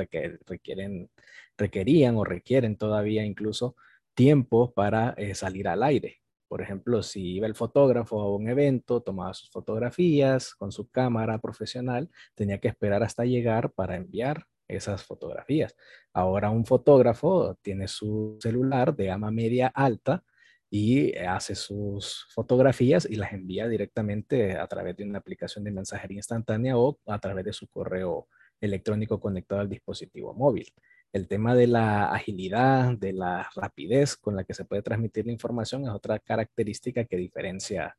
requieren, 0.46 1.10
requerían 1.56 2.16
o 2.16 2.24
requieren 2.24 2.76
todavía 2.76 3.24
incluso 3.24 3.76
tiempo 4.14 4.72
para 4.72 5.10
eh, 5.16 5.34
salir 5.34 5.68
al 5.68 5.82
aire. 5.82 6.18
Por 6.48 6.60
ejemplo, 6.60 7.02
si 7.02 7.36
iba 7.36 7.46
el 7.46 7.54
fotógrafo 7.54 8.20
a 8.20 8.36
un 8.36 8.48
evento, 8.48 9.00
tomaba 9.00 9.32
sus 9.32 9.50
fotografías 9.50 10.54
con 10.54 10.70
su 10.70 10.90
cámara 10.90 11.38
profesional, 11.38 12.10
tenía 12.34 12.58
que 12.58 12.68
esperar 12.68 13.02
hasta 13.02 13.24
llegar 13.24 13.72
para 13.72 13.96
enviar 13.96 14.46
esas 14.68 15.02
fotografías. 15.02 15.74
Ahora 16.12 16.50
un 16.50 16.66
fotógrafo 16.66 17.56
tiene 17.62 17.88
su 17.88 18.36
celular 18.40 18.94
de 18.94 19.06
gama 19.06 19.30
media 19.30 19.68
alta 19.68 20.24
y 20.74 21.14
hace 21.18 21.54
sus 21.54 22.26
fotografías 22.30 23.04
y 23.04 23.16
las 23.16 23.34
envía 23.34 23.68
directamente 23.68 24.56
a 24.56 24.66
través 24.66 24.96
de 24.96 25.04
una 25.04 25.18
aplicación 25.18 25.64
de 25.64 25.70
mensajería 25.70 26.16
instantánea 26.16 26.78
o 26.78 26.98
a 27.04 27.18
través 27.18 27.44
de 27.44 27.52
su 27.52 27.68
correo 27.68 28.26
electrónico 28.58 29.20
conectado 29.20 29.60
al 29.60 29.68
dispositivo 29.68 30.32
móvil. 30.32 30.72
El 31.12 31.28
tema 31.28 31.54
de 31.54 31.66
la 31.66 32.10
agilidad, 32.10 32.96
de 32.96 33.12
la 33.12 33.50
rapidez 33.54 34.16
con 34.16 34.34
la 34.34 34.44
que 34.44 34.54
se 34.54 34.64
puede 34.64 34.80
transmitir 34.80 35.26
la 35.26 35.32
información 35.32 35.84
es 35.84 35.90
otra 35.90 36.18
característica 36.18 37.04
que 37.04 37.18
diferencia 37.18 37.98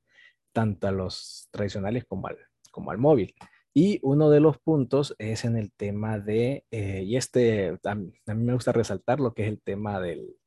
tanto 0.52 0.88
a 0.88 0.92
los 0.92 1.50
tradicionales 1.52 2.06
como 2.06 2.26
al, 2.26 2.40
como 2.72 2.90
al 2.90 2.98
móvil. 2.98 3.36
Y 3.72 4.00
uno 4.02 4.32
de 4.32 4.40
los 4.40 4.58
puntos 4.58 5.16
es 5.20 5.46
en 5.46 5.58
el 5.58 5.72
tema 5.74 6.18
de, 6.18 6.66
eh, 6.72 7.04
y 7.06 7.18
este 7.18 7.78
a 7.84 7.94
mí 7.94 8.14
me 8.26 8.54
gusta 8.54 8.72
resaltar 8.72 9.20
lo 9.20 9.36
que 9.36 9.44
es 9.44 9.50
el 9.50 9.62
tema 9.62 10.00
del, 10.00 10.38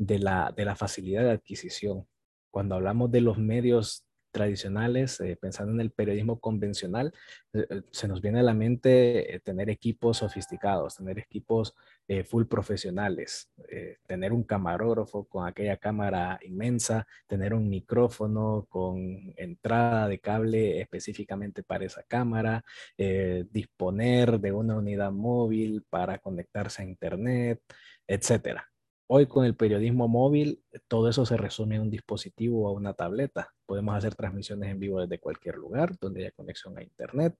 de 0.00 0.18
la, 0.18 0.52
de 0.56 0.64
la 0.64 0.76
facilidad 0.76 1.24
de 1.24 1.32
adquisición. 1.32 2.06
Cuando 2.50 2.74
hablamos 2.74 3.12
de 3.12 3.20
los 3.20 3.38
medios 3.38 4.06
tradicionales, 4.30 5.20
eh, 5.20 5.36
pensando 5.36 5.72
en 5.72 5.80
el 5.80 5.90
periodismo 5.90 6.40
convencional, 6.40 7.12
eh, 7.52 7.66
eh, 7.68 7.82
se 7.90 8.08
nos 8.08 8.22
viene 8.22 8.40
a 8.40 8.44
la 8.44 8.54
mente 8.54 9.42
tener 9.44 9.68
equipos 9.68 10.18
sofisticados, 10.18 10.96
tener 10.96 11.18
equipos 11.18 11.74
full 12.24 12.46
profesionales, 12.46 13.48
tener 14.08 14.32
un 14.32 14.42
camarógrafo 14.42 15.28
con 15.28 15.46
aquella 15.46 15.76
cámara 15.76 16.40
inmensa, 16.42 17.06
tener 17.28 17.54
un 17.54 17.68
micrófono 17.68 18.66
con 18.68 19.32
entrada 19.36 20.08
de 20.08 20.18
cable 20.18 20.80
específicamente 20.80 21.62
para 21.62 21.84
esa 21.84 22.02
cámara, 22.02 22.64
disponer 22.98 24.40
de 24.40 24.50
una 24.50 24.74
unidad 24.74 25.12
móvil 25.12 25.84
para 25.88 26.18
conectarse 26.18 26.82
a 26.82 26.86
Internet, 26.86 27.62
etcétera. 28.08 28.69
Hoy 29.12 29.26
con 29.26 29.44
el 29.44 29.56
periodismo 29.56 30.06
móvil, 30.06 30.62
todo 30.86 31.08
eso 31.08 31.26
se 31.26 31.36
resume 31.36 31.74
en 31.74 31.82
un 31.82 31.90
dispositivo 31.90 32.62
o 32.62 32.68
a 32.68 32.72
una 32.72 32.94
tableta. 32.94 33.52
Podemos 33.66 33.96
hacer 33.96 34.14
transmisiones 34.14 34.70
en 34.70 34.78
vivo 34.78 35.00
desde 35.00 35.18
cualquier 35.18 35.56
lugar 35.56 35.98
donde 36.00 36.20
haya 36.20 36.30
conexión 36.30 36.78
a 36.78 36.82
Internet. 36.84 37.34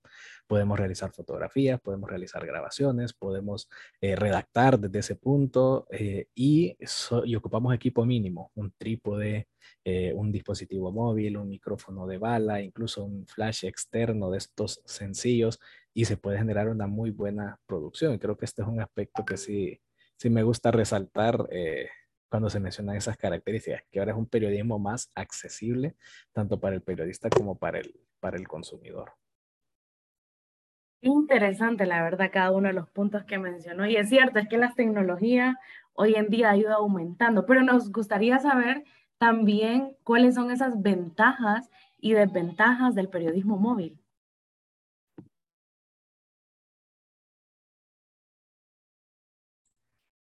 Podemos 0.48 0.76
realizar 0.76 1.12
fotografías, 1.12 1.80
podemos 1.80 2.10
realizar 2.10 2.44
grabaciones, 2.44 3.12
podemos 3.12 3.68
eh, 4.00 4.16
redactar 4.16 4.80
desde 4.80 4.98
ese 4.98 5.14
punto 5.14 5.86
eh, 5.92 6.26
y, 6.34 6.76
y, 7.24 7.36
ocupamos 7.36 7.72
equipo 7.72 8.04
mínimo, 8.04 8.50
un 8.56 8.72
trípode, 8.76 9.46
eh, 9.84 10.12
un 10.12 10.32
dispositivo 10.32 10.90
móvil, 10.90 11.36
un 11.36 11.48
micrófono 11.48 12.04
de 12.08 12.18
bala, 12.18 12.60
incluso 12.60 13.04
un 13.04 13.28
flash 13.28 13.64
externo 13.64 14.28
de 14.32 14.38
estos 14.38 14.82
sencillos 14.86 15.60
y 15.94 16.04
se 16.06 16.16
puede 16.16 16.38
generar 16.38 16.68
una 16.68 16.88
muy 16.88 17.12
buena 17.12 17.60
producción. 17.64 18.18
Creo 18.18 18.36
que 18.36 18.46
este 18.46 18.62
es 18.62 18.68
un 18.68 18.80
aspecto 18.80 19.24
que 19.24 19.36
sí 19.36 19.80
sí 20.20 20.28
me 20.28 20.42
gusta 20.42 20.70
resaltar 20.70 21.48
eh, 21.50 21.88
cuando 22.28 22.50
se 22.50 22.60
mencionan 22.60 22.94
esas 22.94 23.16
características, 23.16 23.84
que 23.90 24.00
ahora 24.00 24.12
es 24.12 24.18
un 24.18 24.26
periodismo 24.26 24.78
más 24.78 25.10
accesible, 25.14 25.96
tanto 26.32 26.60
para 26.60 26.76
el 26.76 26.82
periodista 26.82 27.30
como 27.30 27.58
para 27.58 27.78
el, 27.78 27.98
para 28.20 28.36
el 28.36 28.46
consumidor. 28.46 29.14
Interesante, 31.00 31.86
la 31.86 32.02
verdad, 32.02 32.30
cada 32.30 32.52
uno 32.52 32.68
de 32.68 32.74
los 32.74 32.90
puntos 32.90 33.24
que 33.24 33.38
mencionó. 33.38 33.86
Y 33.86 33.96
es 33.96 34.10
cierto, 34.10 34.38
es 34.38 34.46
que 34.46 34.58
la 34.58 34.74
tecnología 34.74 35.58
hoy 35.94 36.14
en 36.14 36.28
día 36.28 36.54
ido 36.54 36.74
aumentando, 36.74 37.46
pero 37.46 37.62
nos 37.62 37.90
gustaría 37.90 38.38
saber 38.40 38.84
también 39.16 39.96
cuáles 40.04 40.34
son 40.34 40.50
esas 40.50 40.82
ventajas 40.82 41.70
y 41.98 42.12
desventajas 42.12 42.94
del 42.94 43.08
periodismo 43.08 43.56
móvil. 43.56 43.98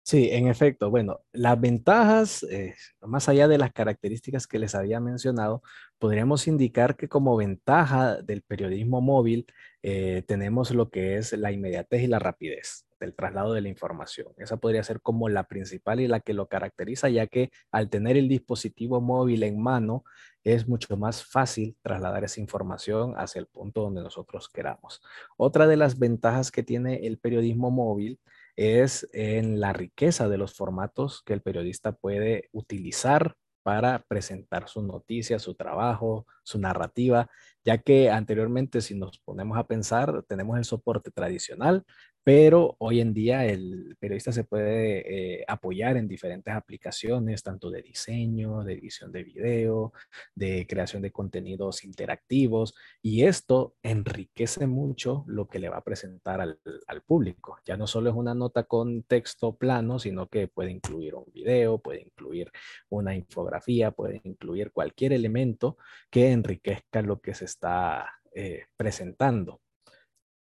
Sí, 0.10 0.30
en 0.32 0.48
efecto. 0.48 0.90
Bueno, 0.90 1.20
las 1.34 1.62
ventajas, 1.62 2.42
eh, 2.50 2.74
más 3.02 3.30
allá 3.30 3.48
de 3.48 3.60
las 3.60 3.72
características 3.72 4.48
que 4.48 4.58
les 4.58 4.74
había 4.74 5.00
mencionado, 5.00 5.62
podríamos 6.00 6.48
indicar 6.48 6.96
que 6.96 7.08
como 7.08 7.38
ventaja 7.38 8.20
del 8.24 8.42
periodismo 8.42 9.02
móvil 9.02 9.46
eh, 9.84 10.24
tenemos 10.28 10.72
lo 10.72 10.90
que 10.90 11.18
es 11.18 11.34
la 11.34 11.52
inmediatez 11.52 12.02
y 12.02 12.08
la 12.08 12.18
rapidez 12.18 12.88
del 13.00 13.14
traslado 13.14 13.54
de 13.54 13.62
la 13.62 13.70
información. 13.70 14.34
Esa 14.38 14.58
podría 14.58 14.82
ser 14.84 15.00
como 15.00 15.30
la 15.30 15.44
principal 15.44 16.00
y 16.00 16.08
la 16.08 16.22
que 16.22 16.34
lo 16.34 16.48
caracteriza, 16.48 17.08
ya 17.10 17.28
que 17.28 17.52
al 17.72 17.92
tener 17.92 18.18
el 18.18 18.28
dispositivo 18.30 19.02
móvil 19.02 19.44
en 19.44 19.62
mano, 19.62 20.04
es 20.44 20.68
mucho 20.68 20.98
más 20.98 21.24
fácil 21.24 21.78
trasladar 21.84 22.24
esa 22.24 22.42
información 22.42 23.14
hacia 23.16 23.42
el 23.42 23.46
punto 23.46 23.84
donde 23.84 24.02
nosotros 24.02 24.50
queramos. 24.50 25.04
Otra 25.38 25.68
de 25.68 25.78
las 25.78 26.00
ventajas 26.00 26.50
que 26.50 26.64
tiene 26.64 27.06
el 27.06 27.20
periodismo 27.20 27.70
móvil 27.70 28.20
es 28.60 29.08
en 29.14 29.62
la 29.62 29.72
riqueza 29.72 30.28
de 30.28 30.38
los 30.38 30.54
formatos 30.54 31.24
que 31.26 31.32
el 31.34 31.42
periodista 31.42 31.94
puede 31.94 32.50
utilizar 32.52 33.36
para 33.64 34.04
presentar 34.08 34.68
su 34.68 34.82
noticia, 34.82 35.40
su 35.40 35.56
trabajo, 35.56 36.26
su 36.44 36.60
narrativa, 36.60 37.30
ya 37.64 37.78
que 37.78 38.10
anteriormente 38.10 38.82
si 38.82 38.96
nos 38.96 39.20
ponemos 39.20 39.58
a 39.58 39.66
pensar, 39.66 40.24
tenemos 40.28 40.58
el 40.58 40.66
soporte 40.66 41.10
tradicional, 41.10 41.86
pero 42.24 42.76
hoy 42.80 43.02
en 43.02 43.14
día 43.14 43.46
el 43.46 43.96
periodista 44.00 44.32
se 44.32 44.44
puede 44.44 45.40
eh, 45.40 45.46
apoyar 45.48 45.98
en 45.98 46.08
diferentes 46.08 46.54
aplicaciones, 46.54 47.44
tanto 47.44 47.70
de 47.72 47.82
diseño, 47.82 48.64
de 48.64 48.74
edición 48.74 49.12
de 49.12 49.24
video, 49.24 49.94
de 50.36 50.68
creación 50.68 51.02
de 51.02 51.12
contenidos 51.12 51.84
interactivos, 51.84 52.76
y 53.02 53.24
esto 53.24 53.76
enriquece 53.84 54.68
mucho 54.68 55.24
lo 55.28 55.48
que 55.48 55.60
le 55.60 55.70
va 55.70 55.78
a 55.78 55.84
presentar 55.84 56.42
al, 56.42 56.60
público. 57.06 57.58
Ya 57.66 57.78
no 57.78 57.88
solo 57.88 58.10
es 58.10 58.16
una 58.16 58.36
nota 58.36 58.64
con 58.64 59.04
texto 59.04 59.56
plano, 59.56 60.00
sino 60.00 60.28
que 60.28 60.48
puede 60.48 60.72
incluir 60.72 61.16
un 61.16 61.26
video, 61.34 61.80
puede 61.80 62.02
incluir 62.02 62.52
una 62.90 63.16
infografía, 63.16 63.92
puede 63.92 64.22
incluir 64.24 64.72
cualquier 64.72 65.14
elemento 65.14 65.78
que 66.10 66.32
enriquezca 66.32 67.02
lo 67.02 67.22
que 67.22 67.34
se 67.34 67.46
está 67.46 68.20
eh, 68.34 68.66
presentando. 68.78 69.62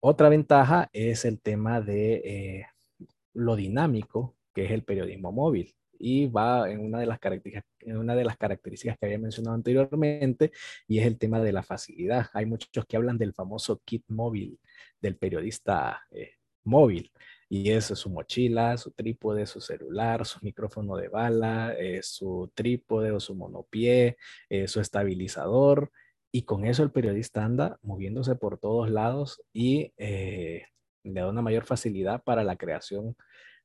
Otra 0.06 0.28
ventaja 0.28 0.90
es 0.92 1.24
el 1.24 1.40
tema 1.40 1.80
de 1.80 2.16
eh, 2.16 2.66
lo 3.32 3.56
dinámico 3.56 4.36
que 4.52 4.66
es 4.66 4.70
el 4.70 4.84
periodismo 4.84 5.32
móvil 5.32 5.74
y 5.98 6.26
va 6.26 6.70
en 6.70 6.80
una 6.80 6.98
de 6.98 7.06
las 7.06 7.18
características, 7.18 7.64
en 7.80 7.96
una 7.96 8.14
de 8.14 8.24
las 8.26 8.36
características 8.36 8.98
que 8.98 9.06
había 9.06 9.18
mencionado 9.18 9.54
anteriormente 9.54 10.52
y 10.86 10.98
es 10.98 11.06
el 11.06 11.16
tema 11.16 11.40
de 11.40 11.52
la 11.52 11.62
facilidad. 11.62 12.26
Hay 12.34 12.44
muchos 12.44 12.84
que 12.84 12.98
hablan 12.98 13.16
del 13.16 13.32
famoso 13.32 13.80
kit 13.82 14.04
móvil 14.08 14.60
del 15.00 15.16
periodista 15.16 16.02
eh, 16.10 16.32
móvil 16.64 17.10
y 17.48 17.70
es 17.70 17.86
su 17.86 18.10
mochila, 18.10 18.76
su 18.76 18.90
trípode, 18.90 19.46
su 19.46 19.62
celular, 19.62 20.26
su 20.26 20.38
micrófono 20.42 20.96
de 20.96 21.08
bala, 21.08 21.74
eh, 21.78 22.00
su 22.02 22.52
trípode 22.54 23.10
o 23.10 23.20
su 23.20 23.34
monopié, 23.34 24.18
su 24.66 24.80
estabilizador 24.80 25.90
y 26.34 26.42
con 26.42 26.64
eso 26.64 26.82
el 26.82 26.90
periodista 26.90 27.44
anda 27.44 27.78
moviéndose 27.80 28.34
por 28.34 28.58
todos 28.58 28.90
lados 28.90 29.40
y 29.52 29.92
eh, 29.96 30.64
le 31.04 31.20
da 31.20 31.28
una 31.28 31.42
mayor 31.42 31.64
facilidad 31.64 32.24
para 32.24 32.42
la 32.42 32.56
creación 32.56 33.16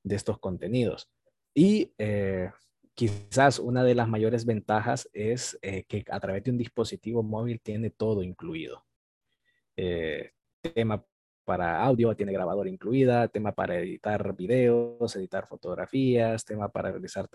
de 0.04 0.16
estos 0.16 0.38
contenidos. 0.38 1.10
Y 1.56 1.96
eh, 1.98 2.52
quizás 2.94 3.58
una 3.58 3.84
de 3.84 3.96
las 3.96 4.08
mayores 4.08 4.46
ventajas 4.46 5.10
es 5.14 5.58
eh, 5.64 5.86
que 5.86 6.06
a 6.12 6.20
través 6.20 6.44
de 6.44 6.52
un 6.52 6.60
dispositivo 6.60 7.24
móvil 7.24 7.60
tiene 7.60 7.90
todo 7.90 8.22
incluido. 8.22 8.86
tema 9.76 11.04
para 11.50 11.82
audio, 11.84 12.16
tiene 12.16 12.32
grabador 12.32 12.68
incluida, 12.68 13.28
tema 13.28 13.54
para 13.54 13.80
editar 13.80 14.36
videos, 14.36 15.16
editar 15.16 15.48
fotografías, 15.48 16.46
tema 16.46 16.70
para 16.70 16.92
realizar 16.92 17.28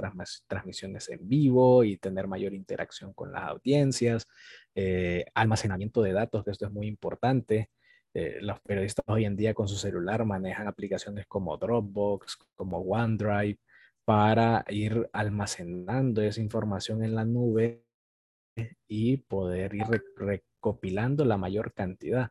transmisiones 0.47 1.09
en 1.09 1.29
vivo 1.29 1.83
y 1.83 1.97
tener 1.97 2.29
mayor 2.29 2.55
interacción 2.55 3.13
con 3.13 3.33
las 3.33 3.43
audiencias, 3.43 4.29
eh, 4.77 5.25
almacenamiento 5.35 6.01
de 6.01 6.13
datos, 6.13 6.45
que 6.45 6.53
esto 6.53 6.67
es 6.67 6.71
muy 6.71 6.87
importante. 6.87 7.71
Eh, 8.15 8.39
los 8.41 8.61
periodistas 8.61 9.05
hoy 9.09 9.25
en 9.25 9.35
día 9.35 9.53
con 9.53 9.67
su 9.67 9.75
celular 9.75 10.25
manejan 10.25 10.69
aplicaciones 10.69 11.27
como 11.27 11.57
Dropbox, 11.57 12.39
como 12.55 12.83
OneDrive, 12.83 13.59
para 14.05 14.65
ir 14.69 15.11
almacenando 15.13 16.23
esa 16.23 16.41
información 16.41 17.03
en 17.03 17.17
la 17.17 17.25
nube 17.25 17.83
y 18.87 19.17
poder 19.17 19.75
ir 19.75 19.87
recopilando 20.17 21.25
la 21.25 21.37
mayor 21.37 21.73
cantidad. 21.73 22.31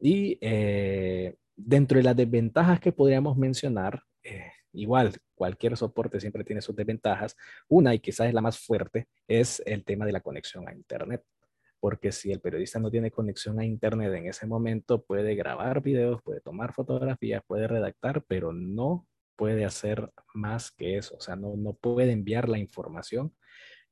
Y 0.00 0.38
eh, 0.40 1.36
dentro 1.54 1.98
de 1.98 2.04
las 2.04 2.16
desventajas 2.16 2.80
que 2.80 2.92
podríamos 2.92 3.36
mencionar, 3.36 4.02
eh, 4.22 4.50
igual 4.72 5.12
cualquier 5.34 5.76
soporte 5.76 6.20
siempre 6.20 6.42
tiene 6.44 6.62
sus 6.62 6.74
desventajas. 6.74 7.36
Una, 7.68 7.94
y 7.94 8.00
quizás 8.00 8.28
es 8.28 8.34
la 8.34 8.40
más 8.40 8.58
fuerte, 8.58 9.08
es 9.28 9.62
el 9.66 9.84
tema 9.84 10.06
de 10.06 10.12
la 10.12 10.20
conexión 10.20 10.68
a 10.68 10.74
Internet. 10.74 11.22
Porque 11.80 12.12
si 12.12 12.30
el 12.30 12.40
periodista 12.40 12.78
no 12.78 12.90
tiene 12.90 13.10
conexión 13.10 13.58
a 13.58 13.64
Internet 13.64 14.12
en 14.14 14.26
ese 14.26 14.46
momento, 14.46 15.02
puede 15.02 15.34
grabar 15.34 15.82
videos, 15.82 16.22
puede 16.22 16.40
tomar 16.40 16.74
fotografías, 16.74 17.42
puede 17.46 17.68
redactar, 17.68 18.22
pero 18.26 18.52
no 18.52 19.06
puede 19.36 19.64
hacer 19.64 20.10
más 20.34 20.70
que 20.70 20.98
eso. 20.98 21.16
O 21.16 21.20
sea, 21.20 21.36
no, 21.36 21.56
no 21.56 21.74
puede 21.74 22.12
enviar 22.12 22.48
la 22.48 22.58
información 22.58 23.34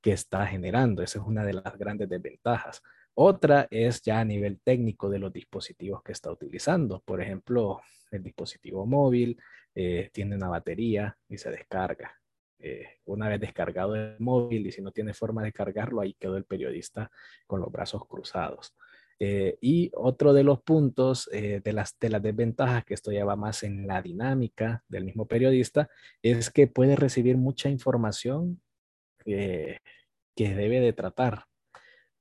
que 0.03 0.13
está 0.13 0.47
generando. 0.47 1.03
Esa 1.03 1.19
es 1.19 1.25
una 1.25 1.45
de 1.45 1.55
las 1.55 1.79
grandes 1.79 2.09
desventajas. 2.09 2.83
Otra 3.21 3.67
es 3.73 4.01
ya 4.01 4.21
a 4.21 4.25
nivel 4.25 4.61
técnico 4.61 5.11
de 5.11 5.19
los 5.19 5.33
dispositivos 5.33 6.05
que 6.05 6.13
está 6.13 6.31
utilizando. 6.31 7.01
Por 7.01 7.21
ejemplo, 7.21 7.81
el 8.13 8.23
dispositivo 8.23 8.87
móvil 8.87 9.37
eh, 9.75 10.09
tiene 10.13 10.37
una 10.37 10.47
batería 10.47 11.19
y 11.29 11.37
se 11.37 11.51
descarga. 11.51 12.15
Eh, 12.61 12.87
una 13.07 13.29
vez 13.29 13.41
descargado 13.41 13.97
el 13.97 14.15
móvil 14.21 14.69
y 14.69 14.71
si 14.71 14.83
no 14.83 14.93
tiene 14.93 15.15
forma 15.15 15.43
de 15.43 15.53
cargarlo, 15.53 16.01
ahí 16.01 16.15
quedó 16.15 16.37
el 16.37 16.45
periodista 16.45 17.11
con 17.49 17.61
los 17.61 17.73
brazos 17.73 18.07
cruzados. 18.07 18.77
Eh, 19.19 19.59
y 19.61 19.91
otro 19.95 20.33
de 20.33 20.45
los 20.45 20.63
puntos 20.63 21.29
de, 21.33 21.73
las, 21.73 21.99
de 21.99 22.11
las 22.11 22.23
desventajas, 22.23 22.85
que 22.85 22.95
esto 22.95 23.11
ya 23.11 23.25
va 23.25 23.35
más 23.35 23.65
en 23.65 23.89
la 23.89 24.01
dinámica 24.01 24.85
del 24.87 25.05
mismo 25.05 25.27
periodista, 25.27 25.91
es 26.23 26.51
que 26.51 26.69
puede 26.69 26.95
recibir 26.95 27.37
mucha 27.37 27.69
información 27.69 28.63
que 29.25 29.81
debe 30.37 30.79
de 30.79 30.93
tratar. 30.93 31.49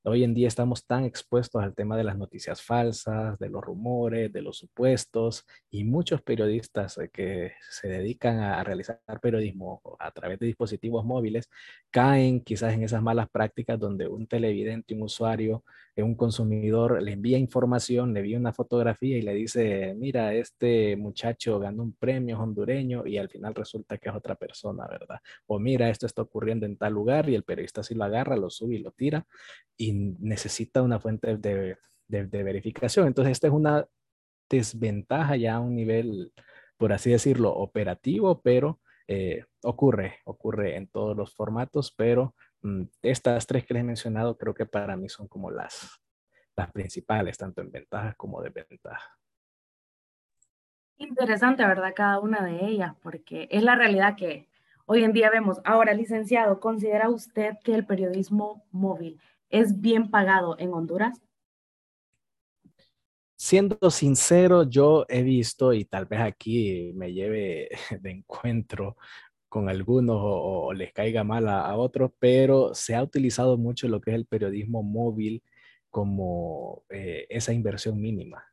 Hoy 0.04 0.22
en 0.22 0.32
día 0.32 0.46
estamos 0.48 0.86
tan 0.86 1.04
expuestos 1.04 1.62
al 1.62 1.74
tema 1.74 1.96
de 1.96 2.04
las 2.04 2.16
noticias 2.16 2.62
falsas, 2.62 3.38
de 3.38 3.48
los 3.50 3.62
rumores, 3.62 4.32
de 4.32 4.42
los 4.42 4.56
supuestos, 4.56 5.44
y 5.70 5.84
muchos 5.84 6.22
periodistas 6.22 6.96
eh, 6.98 7.10
que 7.12 7.52
se 7.68 7.88
dedican 7.88 8.38
a, 8.38 8.62
realizar 8.62 9.00
periodismo 9.20 9.82
a 9.98 10.10
través 10.12 10.38
de 10.38 10.46
dispositivos 10.46 11.04
móviles 11.04 11.50
caen 11.90 12.40
quizás 12.40 12.74
en 12.74 12.84
esas 12.84 13.02
malas 13.02 13.28
prácticas 13.28 13.78
donde 13.78 14.06
un 14.06 14.26
televidente, 14.28 14.94
un 14.94 15.02
usuario, 15.02 15.64
un 16.02 16.14
consumidor 16.14 17.02
le 17.02 17.12
envía 17.12 17.38
información, 17.38 18.12
le 18.14 18.20
envía 18.20 18.38
una 18.38 18.52
fotografía 18.52 19.16
y 19.16 19.22
le 19.22 19.34
dice, 19.34 19.94
mira, 19.96 20.34
este 20.34 20.96
muchacho 20.96 21.58
ganó 21.58 21.82
un 21.82 21.92
premio 21.94 22.38
hondureño 22.38 23.06
y 23.06 23.18
al 23.18 23.28
final 23.28 23.54
resulta 23.54 23.98
que 23.98 24.08
es 24.08 24.14
otra 24.14 24.34
persona, 24.34 24.86
¿verdad? 24.86 25.18
O 25.46 25.58
mira, 25.58 25.88
esto 25.90 26.06
está 26.06 26.22
ocurriendo 26.22 26.66
en 26.66 26.76
tal 26.76 26.92
lugar 26.92 27.28
y 27.28 27.34
el 27.34 27.44
periodista 27.44 27.82
sí 27.82 27.94
lo 27.94 28.04
agarra, 28.04 28.36
lo 28.36 28.50
sube 28.50 28.76
y 28.76 28.78
lo 28.78 28.92
tira 28.92 29.26
y 29.76 29.92
necesita 29.92 30.82
una 30.82 31.00
fuente 31.00 31.36
de, 31.36 31.76
verificación. 32.08 33.06
Entonces, 33.06 33.32
esta 33.32 33.48
es 33.48 33.52
una 33.52 33.86
desventaja 34.48 35.36
ya 35.36 35.56
a 35.56 35.60
un 35.60 35.74
nivel, 35.74 36.32
por 36.76 36.92
así 36.92 37.10
decirlo, 37.10 37.54
operativo, 37.54 38.40
pero 38.40 38.80
eh, 39.06 39.44
ocurre, 39.62 40.18
ocurre 40.24 40.76
en 40.76 40.86
todos 40.86 41.16
los 41.16 41.34
formatos, 41.34 41.92
pero 41.96 42.34
estas 43.02 43.46
tres 43.46 43.64
que 43.64 43.74
les 43.74 43.82
he 43.82 43.84
mencionado 43.84 44.36
creo 44.36 44.54
que 44.54 44.66
para 44.66 44.96
mí 44.96 45.08
son 45.08 45.28
como 45.28 45.50
las, 45.50 46.00
las 46.56 46.70
principales, 46.72 47.38
tanto 47.38 47.60
en 47.60 47.70
ventajas 47.70 48.16
como 48.16 48.42
desventajas. 48.42 49.02
Interesante, 50.98 51.64
¿verdad? 51.64 51.92
Cada 51.94 52.18
una 52.18 52.44
de 52.44 52.66
ellas, 52.66 52.94
porque 53.02 53.46
es 53.52 53.62
la 53.62 53.76
realidad 53.76 54.16
que 54.16 54.48
hoy 54.84 55.04
en 55.04 55.12
día 55.12 55.30
vemos. 55.30 55.60
Ahora, 55.64 55.94
licenciado, 55.94 56.58
¿considera 56.58 57.08
usted 57.08 57.54
que 57.62 57.74
el 57.74 57.86
periodismo 57.86 58.66
móvil 58.72 59.20
es 59.48 59.80
bien 59.80 60.10
pagado 60.10 60.56
en 60.58 60.74
Honduras? 60.74 61.22
Siendo 63.36 63.90
sincero, 63.92 64.64
yo 64.64 65.06
he 65.08 65.22
visto, 65.22 65.72
y 65.72 65.84
tal 65.84 66.06
vez 66.06 66.20
aquí 66.20 66.92
me 66.96 67.12
lleve 67.12 67.68
de 68.00 68.10
encuentro 68.10 68.96
con 69.48 69.68
algunos 69.68 70.18
o, 70.20 70.72
les 70.72 70.92
caiga 70.92 71.24
mal 71.24 71.48
a, 71.48 71.76
otros, 71.76 72.10
pero 72.18 72.74
se 72.74 72.94
ha 72.94 73.02
utilizado 73.02 73.56
mucho 73.58 73.88
lo 73.88 74.00
que 74.00 74.10
es 74.10 74.16
el 74.16 74.26
periodismo 74.26 74.82
móvil 74.82 75.42
como 75.90 76.84
eh, 76.90 77.26
esa 77.30 77.52
inversión 77.52 78.00
mínima, 78.00 78.44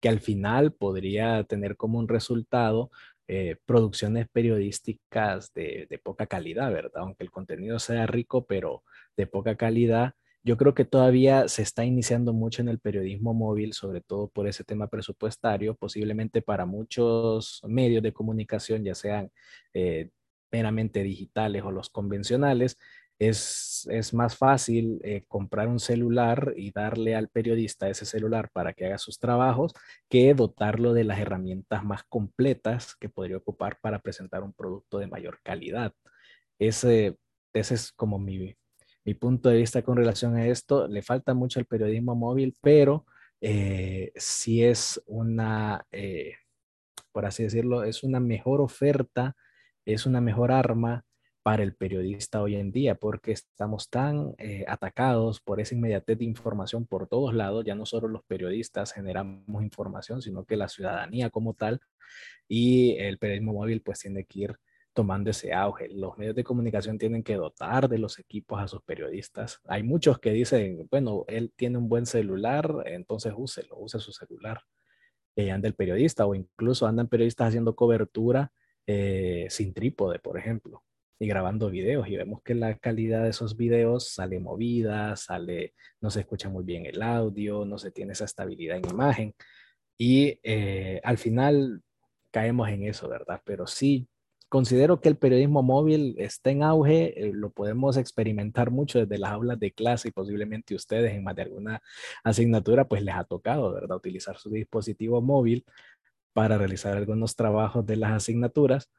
que 0.00 0.08
al 0.08 0.20
final 0.20 0.72
podría 0.72 1.44
tener 1.44 1.76
como 1.76 1.98
un 1.98 2.08
resultado 2.08 2.90
eh, 3.28 3.56
producciones 3.66 4.28
periodísticas 4.28 5.54
de, 5.54 6.00
poca 6.02 6.26
calidad, 6.26 6.72
¿verdad? 6.72 7.02
Aunque 7.02 7.24
el 7.24 7.30
contenido 7.30 7.78
sea 7.78 8.06
rico, 8.06 8.46
pero 8.46 8.82
de 9.16 9.26
poca 9.26 9.56
calidad. 9.56 10.14
Yo 10.44 10.56
creo 10.56 10.74
que 10.74 10.84
todavía 10.84 11.48
se 11.48 11.62
está 11.62 11.84
iniciando 11.84 12.32
mucho 12.32 12.62
en 12.62 12.68
el 12.68 12.80
periodismo 12.80 13.32
móvil, 13.32 13.74
sobre 13.74 14.00
todo 14.00 14.28
por 14.28 14.48
ese 14.48 14.64
tema 14.64 14.88
presupuestario, 14.88 15.74
posiblemente 15.76 16.42
para 16.42 16.66
muchos 16.66 17.62
medios 17.66 18.02
de 18.02 18.12
comunicación, 18.12 18.84
ya 18.84 18.94
sean 18.94 19.30
eh, 19.72 20.10
meramente 20.52 21.02
digitales 21.02 21.62
o 21.64 21.70
los 21.70 21.90
convencionales, 21.90 22.78
es, 23.18 24.10
más 24.12 24.36
fácil 24.36 25.00
eh, 25.04 25.24
comprar 25.28 25.68
un 25.68 25.78
celular 25.78 26.54
y 26.56 26.72
darle 26.72 27.14
al 27.14 27.28
periodista 27.28 27.88
ese 27.88 28.04
celular 28.04 28.50
para 28.52 28.72
que 28.72 28.86
haga 28.86 28.98
sus 28.98 29.18
trabajos 29.18 29.72
que 30.08 30.34
dotarlo 30.34 30.92
de 30.92 31.04
las 31.04 31.20
herramientas 31.20 31.84
más 31.84 32.02
completas 32.04 32.96
que 32.96 33.08
podría 33.08 33.36
ocupar 33.36 33.78
para 33.80 34.00
presentar 34.00 34.42
un 34.42 34.52
producto 34.52 34.98
de 34.98 35.06
mayor 35.06 35.38
calidad. 35.42 35.92
Ese, 36.58 37.16
ese 37.52 37.74
es 37.74 37.92
como 37.92 38.18
mi, 38.18 38.56
mi 39.04 39.14
punto 39.14 39.48
de 39.48 39.58
vista 39.58 39.82
con 39.82 39.96
relación 39.96 40.36
a 40.36 40.46
esto. 40.46 40.88
Le 40.88 41.02
falta 41.02 41.34
mucho 41.34 41.60
al 41.60 41.66
periodismo 41.66 42.14
móvil, 42.14 42.56
pero 42.60 43.06
eh, 43.40 44.12
si 44.16 44.64
es 44.64 45.02
una, 45.06 45.86
eh, 45.92 46.34
por 47.12 47.26
así 47.26 47.42
decirlo, 47.42 47.84
es 47.84 48.02
una 48.04 48.20
mejor 48.20 48.60
oferta, 48.60 49.36
es 49.84 50.06
una 50.06 50.20
mejor 50.20 50.52
arma 50.52 51.04
para 51.42 51.62
el 51.62 51.74
periodista 51.74 52.40
hoy 52.40 52.54
en 52.54 52.70
día, 52.70 52.94
porque 52.94 53.32
estamos 53.32 53.88
tan 53.90 54.34
eh, 54.38 54.64
atacados 54.68 55.40
por 55.40 55.60
esa 55.60 55.74
inmediatez 55.74 56.18
de 56.18 56.24
información 56.24 56.86
por 56.86 57.08
todos 57.08 57.34
lados, 57.34 57.64
ya 57.64 57.74
no 57.74 57.84
solo 57.84 58.06
los 58.08 58.22
periodistas 58.24 58.92
generamos 58.92 59.62
información, 59.62 60.22
sino 60.22 60.44
que 60.44 60.56
la 60.56 60.68
ciudadanía 60.68 61.30
como 61.30 61.54
tal, 61.54 61.80
y 62.46 62.96
el 62.98 63.18
periodismo 63.18 63.54
móvil 63.54 63.82
pues 63.82 63.98
tiene 63.98 64.24
que 64.24 64.40
ir 64.40 64.56
tomando 64.92 65.30
ese 65.30 65.52
auge. 65.52 65.88
Los 65.88 66.16
medios 66.18 66.36
de 66.36 66.44
comunicación 66.44 66.98
tienen 66.98 67.22
que 67.22 67.36
dotar 67.36 67.88
de 67.88 67.98
los 67.98 68.18
equipos 68.18 68.60
a 68.60 68.68
sus 68.68 68.82
periodistas. 68.82 69.60
Hay 69.64 69.82
muchos 69.82 70.18
que 70.18 70.32
dicen, 70.32 70.86
bueno, 70.90 71.24
él 71.28 71.52
tiene 71.56 71.78
un 71.78 71.88
buen 71.88 72.06
celular, 72.06 72.70
entonces 72.86 73.32
úselo, 73.36 73.76
use 73.78 73.98
su 74.00 74.12
celular. 74.12 74.60
Y 75.34 75.48
anda 75.48 75.66
el 75.66 75.74
periodista 75.74 76.26
o 76.26 76.34
incluso 76.34 76.86
andan 76.86 77.08
periodistas 77.08 77.48
haciendo 77.48 77.74
cobertura 77.74 78.52
eh, 78.86 79.46
sin 79.50 79.72
trípode, 79.74 80.18
por 80.18 80.38
ejemplo, 80.38 80.82
y 81.18 81.26
grabando 81.28 81.70
videos 81.70 82.08
y 82.08 82.16
vemos 82.16 82.42
que 82.42 82.54
la 82.54 82.76
calidad 82.78 83.22
de 83.22 83.30
esos 83.30 83.56
videos 83.56 84.08
sale 84.08 84.40
movida, 84.40 85.14
sale, 85.16 85.74
no 86.00 86.10
se 86.10 86.20
escucha 86.20 86.48
muy 86.48 86.64
bien 86.64 86.86
el 86.86 87.00
audio, 87.02 87.64
no 87.64 87.78
se 87.78 87.92
tiene 87.92 88.12
esa 88.12 88.24
estabilidad 88.24 88.78
en 88.78 88.90
imagen 88.90 89.34
y 89.96 90.40
eh, 90.42 91.00
al 91.04 91.18
final 91.18 91.82
caemos 92.32 92.68
en 92.70 92.84
eso, 92.84 93.08
¿verdad? 93.08 93.40
Pero 93.44 93.68
sí, 93.68 94.08
considero 94.48 95.00
que 95.00 95.08
el 95.08 95.16
periodismo 95.16 95.62
móvil 95.62 96.14
está 96.18 96.50
en 96.50 96.62
auge, 96.62 97.18
eh, 97.18 97.32
lo 97.32 97.50
podemos 97.52 97.96
experimentar 97.96 98.70
mucho 98.70 98.98
desde 98.98 99.16
las 99.18 99.30
aulas 99.30 99.60
de 99.60 99.72
clase 99.72 100.08
y 100.08 100.10
posiblemente 100.10 100.74
ustedes 100.74 101.14
en 101.14 101.24
más 101.24 101.36
de 101.36 101.42
alguna 101.42 101.82
asignatura 102.24 102.88
pues 102.88 103.02
les 103.02 103.14
ha 103.14 103.24
tocado, 103.24 103.72
¿verdad? 103.72 103.96
Utilizar 103.96 104.36
su 104.38 104.50
dispositivo 104.50 105.22
móvil 105.22 105.64
para 106.32 106.58
realizar 106.58 106.96
algunos 106.96 107.36
trabajos 107.36 107.84
de 107.86 107.96
las 107.96 108.12
asignaturas, 108.12 108.90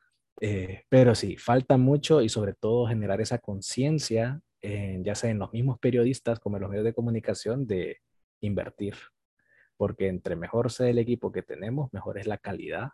eh, 0.42 0.84
pero 0.90 1.16
sí, 1.16 1.38
falta 1.38 1.78
mucho 1.78 2.22
y 2.22 2.30
sobre 2.30 2.54
todo 2.54 2.88
generar 2.88 3.22
esa 3.22 3.40
conciencia, 3.40 4.42
ya 4.62 5.14
sea 5.14 5.30
en 5.30 5.40
los 5.40 5.52
mismos 5.52 5.78
periodistas 5.78 6.40
como 6.40 6.56
en 6.56 6.62
los 6.62 6.70
medios 6.70 6.86
de 6.86 6.94
comunicación, 6.94 7.68
de 7.68 7.98
invertir, 8.40 8.96
porque 9.78 10.08
entre 10.08 10.36
mejor 10.36 10.72
sea 10.72 10.88
el 10.88 11.00
equipo 11.00 11.32
que 11.32 11.42
tenemos, 11.42 11.92
mejor 11.92 12.18
es 12.18 12.28
la 12.28 12.38
calidad 12.38 12.92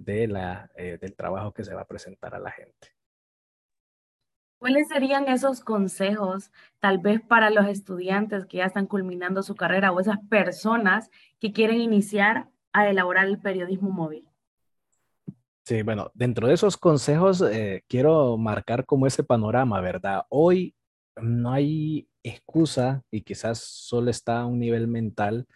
de 0.00 0.26
la, 0.26 0.70
eh, 0.76 0.98
del 1.00 1.14
trabajo 1.14 1.52
que 1.52 1.64
se 1.64 1.74
va 1.74 1.82
a 1.82 1.86
presentar 1.86 2.34
a 2.34 2.38
la 2.38 2.50
gente. 2.50 2.88
¿Cuáles 4.58 4.88
serían 4.88 5.28
esos 5.28 5.60
consejos, 5.60 6.52
tal 6.80 6.98
vez 6.98 7.22
para 7.22 7.50
los 7.50 7.66
estudiantes 7.66 8.44
que 8.46 8.58
ya 8.58 8.66
están 8.66 8.86
culminando 8.86 9.42
su 9.42 9.54
carrera 9.54 9.92
o 9.92 10.00
esas 10.00 10.18
personas 10.28 11.10
que 11.38 11.52
quieren 11.52 11.80
iniciar 11.80 12.48
a 12.72 12.88
elaborar 12.88 13.26
el 13.26 13.38
periodismo 13.38 13.90
móvil? 13.90 14.26
Sí, 15.64 15.82
bueno, 15.82 16.10
dentro 16.14 16.48
de 16.48 16.54
esos 16.54 16.76
consejos 16.76 17.42
eh, 17.42 17.84
quiero 17.88 18.36
marcar 18.36 18.86
como 18.86 19.06
ese 19.06 19.22
panorama, 19.22 19.80
¿verdad? 19.80 20.24
Hoy 20.28 20.74
no 21.16 21.52
hay 21.52 22.08
excusa 22.22 23.02
y 23.10 23.22
quizás 23.22 23.58
solo 23.58 24.10
está 24.10 24.40
a 24.40 24.46
un 24.46 24.58
nivel 24.58 24.88
mental 24.88 25.46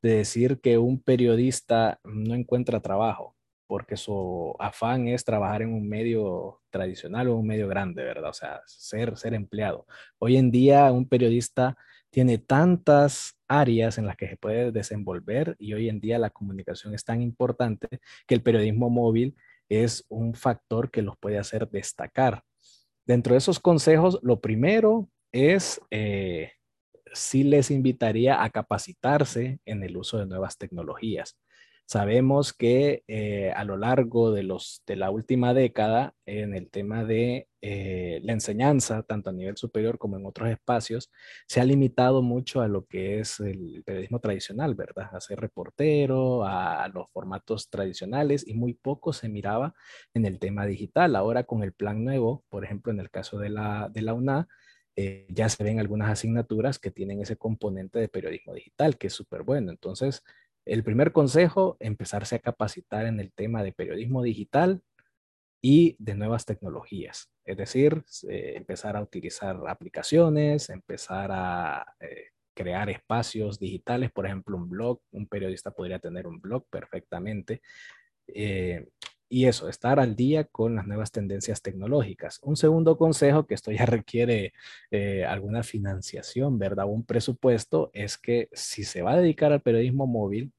de 0.00 0.16
decir 0.16 0.60
que 0.60 0.78
un 0.78 1.02
periodista 1.02 2.00
no 2.04 2.34
encuentra 2.34 2.80
trabajo 2.80 3.36
porque 3.68 3.96
su 3.96 4.54
afán 4.58 5.08
es 5.08 5.24
trabajar 5.24 5.62
en 5.62 5.74
un 5.74 5.86
medio 5.86 6.62
tradicional 6.70 7.28
o 7.28 7.36
un 7.36 7.46
medio 7.46 7.68
grande, 7.68 8.02
¿verdad? 8.02 8.30
O 8.30 8.32
sea, 8.32 8.62
ser, 8.66 9.16
ser 9.18 9.34
empleado. 9.34 9.86
Hoy 10.18 10.38
en 10.38 10.50
día 10.50 10.90
un 10.90 11.06
periodista 11.06 11.76
tiene 12.10 12.38
tantas 12.38 13.38
áreas 13.48 13.98
en 13.98 14.06
las 14.06 14.16
que 14.16 14.28
se 14.28 14.36
puede 14.36 14.72
desenvolver 14.72 15.56
y 15.58 15.74
hoy 15.74 15.88
en 15.88 16.00
día 16.00 16.18
la 16.18 16.30
comunicación 16.30 16.94
es 16.94 17.04
tan 17.04 17.20
importante 17.22 17.88
que 18.26 18.34
el 18.34 18.42
periodismo 18.42 18.90
móvil 18.90 19.36
es 19.68 20.04
un 20.08 20.34
factor 20.34 20.90
que 20.90 21.02
los 21.02 21.16
puede 21.18 21.38
hacer 21.38 21.68
destacar. 21.68 22.42
Dentro 23.06 23.34
de 23.34 23.38
esos 23.38 23.60
consejos, 23.60 24.18
lo 24.22 24.40
primero 24.40 25.08
es, 25.32 25.80
eh, 25.90 26.52
sí 27.12 27.42
les 27.42 27.70
invitaría 27.70 28.42
a 28.42 28.50
capacitarse 28.50 29.60
en 29.64 29.82
el 29.82 29.96
uso 29.96 30.18
de 30.18 30.26
nuevas 30.26 30.58
tecnologías. 30.58 31.38
Sabemos 31.90 32.52
que 32.52 33.02
eh, 33.08 33.50
a 33.56 33.64
lo 33.64 33.78
largo 33.78 34.30
de, 34.30 34.42
los, 34.42 34.82
de 34.86 34.94
la 34.94 35.10
última 35.10 35.54
década, 35.54 36.14
en 36.26 36.54
el 36.54 36.68
tema 36.68 37.02
de 37.02 37.48
eh, 37.62 38.20
la 38.24 38.34
enseñanza, 38.34 39.04
tanto 39.04 39.30
a 39.30 39.32
nivel 39.32 39.56
superior 39.56 39.96
como 39.96 40.18
en 40.18 40.26
otros 40.26 40.50
espacios, 40.50 41.10
se 41.46 41.62
ha 41.62 41.64
limitado 41.64 42.20
mucho 42.20 42.60
a 42.60 42.68
lo 42.68 42.84
que 42.84 43.20
es 43.20 43.40
el 43.40 43.82
periodismo 43.86 44.20
tradicional, 44.20 44.74
¿verdad? 44.74 45.08
A 45.14 45.20
ser 45.22 45.40
reportero, 45.40 46.44
a, 46.44 46.88
los 46.88 47.10
formatos 47.10 47.70
tradicionales 47.70 48.46
y 48.46 48.52
muy 48.52 48.74
poco 48.74 49.14
se 49.14 49.30
miraba 49.30 49.72
en 50.12 50.26
el 50.26 50.38
tema 50.38 50.66
digital. 50.66 51.16
Ahora 51.16 51.44
con 51.44 51.62
el 51.62 51.72
plan 51.72 52.04
nuevo, 52.04 52.44
por 52.50 52.66
ejemplo, 52.66 52.92
en 52.92 53.00
el 53.00 53.08
caso 53.10 53.38
de 53.38 53.48
la, 53.48 53.88
de 53.90 54.02
la 54.02 54.12
UNA, 54.12 54.46
eh, 54.94 55.26
ya 55.30 55.48
se 55.48 55.64
ven 55.64 55.80
algunas 55.80 56.10
asignaturas 56.10 56.78
que 56.78 56.90
tienen 56.90 57.22
ese 57.22 57.36
componente 57.36 57.98
de 57.98 58.08
periodismo 58.08 58.52
digital, 58.52 58.98
que 58.98 59.06
es 59.06 59.14
súper 59.14 59.42
bueno. 59.42 59.70
Entonces, 59.70 60.22
el 60.68 60.84
primer 60.84 61.12
consejo, 61.12 61.76
empezarse 61.80 62.36
a 62.36 62.40
capacitar 62.40 63.06
en 63.06 63.20
el 63.20 63.32
tema 63.32 63.62
de 63.62 63.72
periodismo 63.72 64.22
digital 64.22 64.82
y 65.60 65.96
de 65.98 66.14
nuevas 66.14 66.44
tecnologías. 66.44 67.30
Es 67.44 67.56
decir, 67.56 68.04
eh, 68.28 68.52
empezar 68.56 68.96
a 68.96 69.02
utilizar 69.02 69.58
aplicaciones, 69.66 70.68
empezar 70.68 71.30
a 71.32 71.94
eh, 72.00 72.28
crear 72.54 72.90
espacios 72.90 73.58
digitales, 73.58 74.12
por 74.12 74.26
ejemplo, 74.26 74.56
un 74.56 74.68
blog. 74.68 75.00
Un 75.12 75.26
periodista 75.26 75.70
podría 75.70 75.98
tener 75.98 76.26
un 76.26 76.40
blog 76.40 76.66
perfectamente. 76.68 77.62
Eh, 78.26 78.88
y 79.30 79.46
eso, 79.46 79.68
estar 79.68 80.00
al 80.00 80.16
día 80.16 80.44
con 80.44 80.76
las 80.76 80.86
nuevas 80.86 81.12
tendencias 81.12 81.62
tecnológicas. 81.62 82.40
Un 82.42 82.56
segundo 82.56 82.96
consejo, 82.98 83.46
que 83.46 83.54
esto 83.54 83.72
ya 83.72 83.86
requiere 83.86 84.52
alguna 85.26 85.62
financiación, 85.62 86.58
¿verdad? 86.58 86.86
Un 86.86 87.04
presupuesto, 87.04 87.90
es 87.94 88.18
que 88.18 88.48
si 88.52 88.84
se 88.84 89.02
va 89.02 89.12
a 89.12 89.20
dedicar 89.20 89.52
al 89.52 89.62
periodismo 89.62 90.06
móvil, 90.06 90.52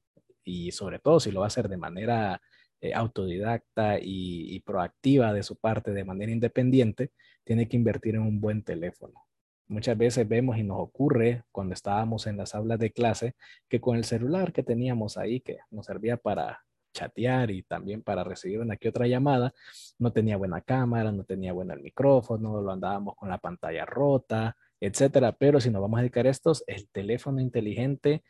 y 0.50 0.72
sobre 0.72 0.98
todo 0.98 1.20
si 1.20 1.30
lo 1.30 1.40
va 1.40 1.46
a 1.46 1.48
hacer 1.48 1.68
de 1.68 1.76
manera 1.76 2.40
eh, 2.80 2.94
autodidacta 2.94 3.98
y, 4.00 4.60
proactiva 4.60 5.32
de 5.32 5.42
su 5.42 5.56
parte, 5.56 5.92
de 5.92 6.04
manera 6.04 6.32
independiente, 6.32 7.12
tiene 7.44 7.68
que 7.68 7.76
invertir 7.76 8.14
en 8.14 8.22
un 8.22 8.40
buen 8.40 8.62
teléfono. 8.62 9.26
Muchas 9.68 9.96
veces 9.96 10.26
vemos 10.26 10.58
y 10.58 10.62
nos 10.62 10.78
ocurre 10.80 11.44
cuando 11.52 11.74
estábamos 11.74 12.26
en 12.26 12.36
las 12.36 12.54
aulas 12.54 12.78
de 12.78 12.90
clase 12.90 13.34
que 13.68 13.80
con 13.80 13.96
el 13.96 14.04
celular 14.04 14.52
que 14.52 14.62
teníamos 14.62 15.16
ahí, 15.18 15.40
que 15.40 15.58
nos 15.70 15.86
servía 15.86 16.16
para 16.16 16.64
chatear 16.92 17.50
y 17.50 17.62
también 17.62 18.02
para 18.02 18.24
recibir 18.24 18.60
una 18.60 18.76
que 18.76 18.88
otra 18.88 19.06
llamada. 19.06 19.52
No 19.98 20.12
tenía 20.12 20.36
buena 20.36 20.60
cámara, 20.60 21.12
no 21.12 21.24
tenía 21.24 21.52
buen 21.52 21.70
el 21.70 21.80
micrófono, 21.80 22.60
lo 22.60 22.72
andábamos 22.72 23.14
con 23.14 23.28
la 23.28 23.38
pantalla 23.38 23.84
rota, 23.84 24.56
etcétera. 24.80 25.32
Pero 25.32 25.60
si 25.60 25.70
nos 25.70 25.82
vamos 25.82 25.98
a 25.98 26.02
dedicar 26.02 26.26
a 26.26 26.30
estos, 26.30 26.64
el 26.66 26.88
teléfono 26.88 27.40
inteligente 27.40 28.22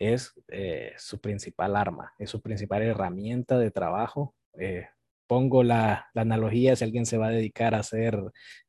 es 0.00 0.32
eh, 0.48 0.94
su 0.96 1.20
principal 1.20 1.76
arma, 1.76 2.14
es 2.18 2.30
su 2.30 2.40
principal 2.40 2.82
herramienta 2.82 3.58
de 3.58 3.70
trabajo. 3.70 4.34
Eh, 4.58 4.86
pongo 5.28 5.62
la, 5.62 6.06
analogía, 6.14 6.74
si 6.74 6.84
alguien 6.84 7.06
se 7.06 7.18
va 7.18 7.28
a 7.28 7.30
dedicar 7.30 7.74
a 7.74 7.80
hacer, 7.80 8.18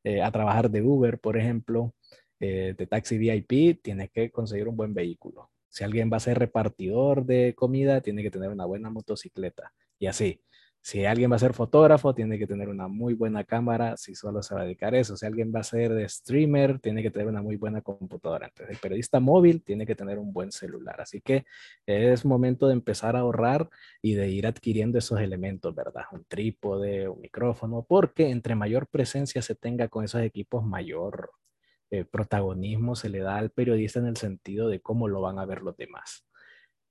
eh, 0.04 0.22
a 0.22 0.30
trabajar 0.30 0.70
de 0.70 0.82
Uber, 0.82 1.18
por 1.18 1.36
ejemplo, 1.36 1.94
de 2.38 2.88
taxi 2.90 3.18
VIP, 3.18 3.80
tiene 3.82 4.08
que 4.08 4.32
conseguir 4.32 4.66
un 4.66 4.76
buen 4.76 4.94
vehículo. 4.94 5.50
Si 5.68 5.84
alguien 5.84 6.10
va 6.12 6.16
a 6.16 6.20
ser 6.20 6.40
repartidor 6.40 7.24
de 7.24 7.54
comida, 7.54 8.00
tiene 8.00 8.20
que 8.24 8.32
tener 8.32 8.50
una 8.50 8.66
buena 8.66 8.90
motocicleta. 8.90 9.72
Y 9.96 10.08
así. 10.08 10.42
Si 10.84 11.04
alguien 11.04 11.30
va 11.30 11.36
a 11.36 11.38
ser 11.38 11.54
fotógrafo, 11.54 12.12
tiene 12.12 12.38
que 12.38 12.46
tener 12.48 12.68
una 12.68 12.88
muy 12.88 13.14
buena 13.14 13.44
cámara 13.44 13.96
si 13.96 14.16
solo 14.16 14.42
se 14.42 14.52
va 14.54 14.62
a 14.62 14.64
dedicar 14.64 14.94
a 14.94 14.98
eso. 14.98 15.16
Si 15.16 15.24
alguien 15.24 15.52
va 15.54 15.60
a 15.60 15.62
ser 15.62 15.94
de 15.94 16.08
streamer, 16.08 16.80
tiene 16.80 17.04
que 17.04 17.10
tener 17.12 17.28
una 17.28 17.40
muy 17.40 17.54
buena 17.54 17.82
computadora. 17.82 18.48
Entonces, 18.48 18.74
el 18.74 18.80
periodista 18.80 19.20
móvil 19.20 19.62
tiene 19.62 19.86
que 19.86 19.94
tener 19.94 20.18
un 20.18 20.32
buen 20.32 20.50
celular. 20.50 21.00
Así 21.00 21.20
que 21.20 21.44
es 21.86 22.24
momento 22.24 22.66
de 22.66 22.72
empezar 22.72 23.14
a 23.14 23.20
ahorrar 23.20 23.70
y 24.02 24.14
de 24.14 24.28
ir 24.30 24.44
adquiriendo 24.44 24.98
esos 24.98 25.20
elementos, 25.20 25.72
¿verdad? 25.72 26.02
Un 26.10 26.24
trípode, 26.24 27.08
un 27.08 27.20
micrófono, 27.20 27.86
porque 27.88 28.30
entre 28.30 28.56
mayor 28.56 28.88
presencia 28.88 29.40
se 29.40 29.54
tenga 29.54 29.86
con 29.86 30.04
esos 30.04 30.22
equipos, 30.22 30.64
mayor 30.64 31.30
eh, 31.92 32.04
protagonismo 32.04 32.96
se 32.96 33.08
le 33.08 33.20
da 33.20 33.36
al 33.36 33.50
periodista 33.50 34.00
en 34.00 34.06
el 34.06 34.16
sentido 34.16 34.68
de 34.68 34.80
cómo 34.80 35.08
lo 35.08 35.20
van 35.20 35.38
a 35.38 35.44
ver 35.44 35.62
los 35.62 35.76
demás. 35.76 36.26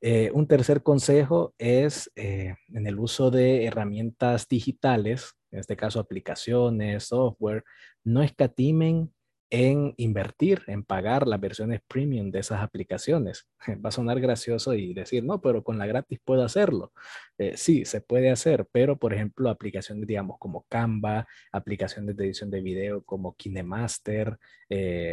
Eh, 0.04 0.32
un 0.34 0.48
tercer 0.48 0.82
consejo 0.82 1.54
es 1.60 2.12
eh, 2.16 2.56
en 2.74 2.88
el 2.88 2.98
uso 2.98 3.30
de 3.30 3.66
herramientas 3.66 4.48
digitales, 4.48 5.36
en 5.52 5.60
este 5.60 5.78
caso 5.78 6.00
aplicaciones, 6.00 7.04
software, 7.04 7.64
no 8.04 8.24
escatimen 8.24 9.14
en 9.52 9.94
invertir, 9.98 10.64
en 10.68 10.84
pagar 10.84 11.28
las 11.28 11.40
versiones 11.40 11.82
premium 11.88 12.32
de 12.32 12.40
esas 12.40 12.62
aplicaciones. 12.64 13.48
Va 13.86 13.90
a 13.90 13.92
sonar 13.92 14.20
gracioso 14.20 14.74
y 14.74 14.94
decir, 14.94 15.24
no, 15.24 15.40
pero 15.40 15.64
con 15.64 15.78
la 15.78 15.86
gratis 15.86 16.20
puedo 16.24 16.44
hacerlo. 16.44 16.94
Eh, 17.38 17.56
sí, 17.58 17.86
se 17.86 18.02
puede 18.02 18.32
hacer, 18.32 18.66
pero 18.72 18.98
por 18.98 19.14
ejemplo, 19.14 19.50
aplicaciones, 19.50 20.08
digamos, 20.08 20.38
como 20.40 20.66
Canva, 20.68 21.28
aplicaciones 21.52 22.16
de 22.16 22.26
edición 22.26 22.50
de 22.50 22.62
video 22.62 23.04
como 23.04 23.36
KineMaster, 23.36 24.38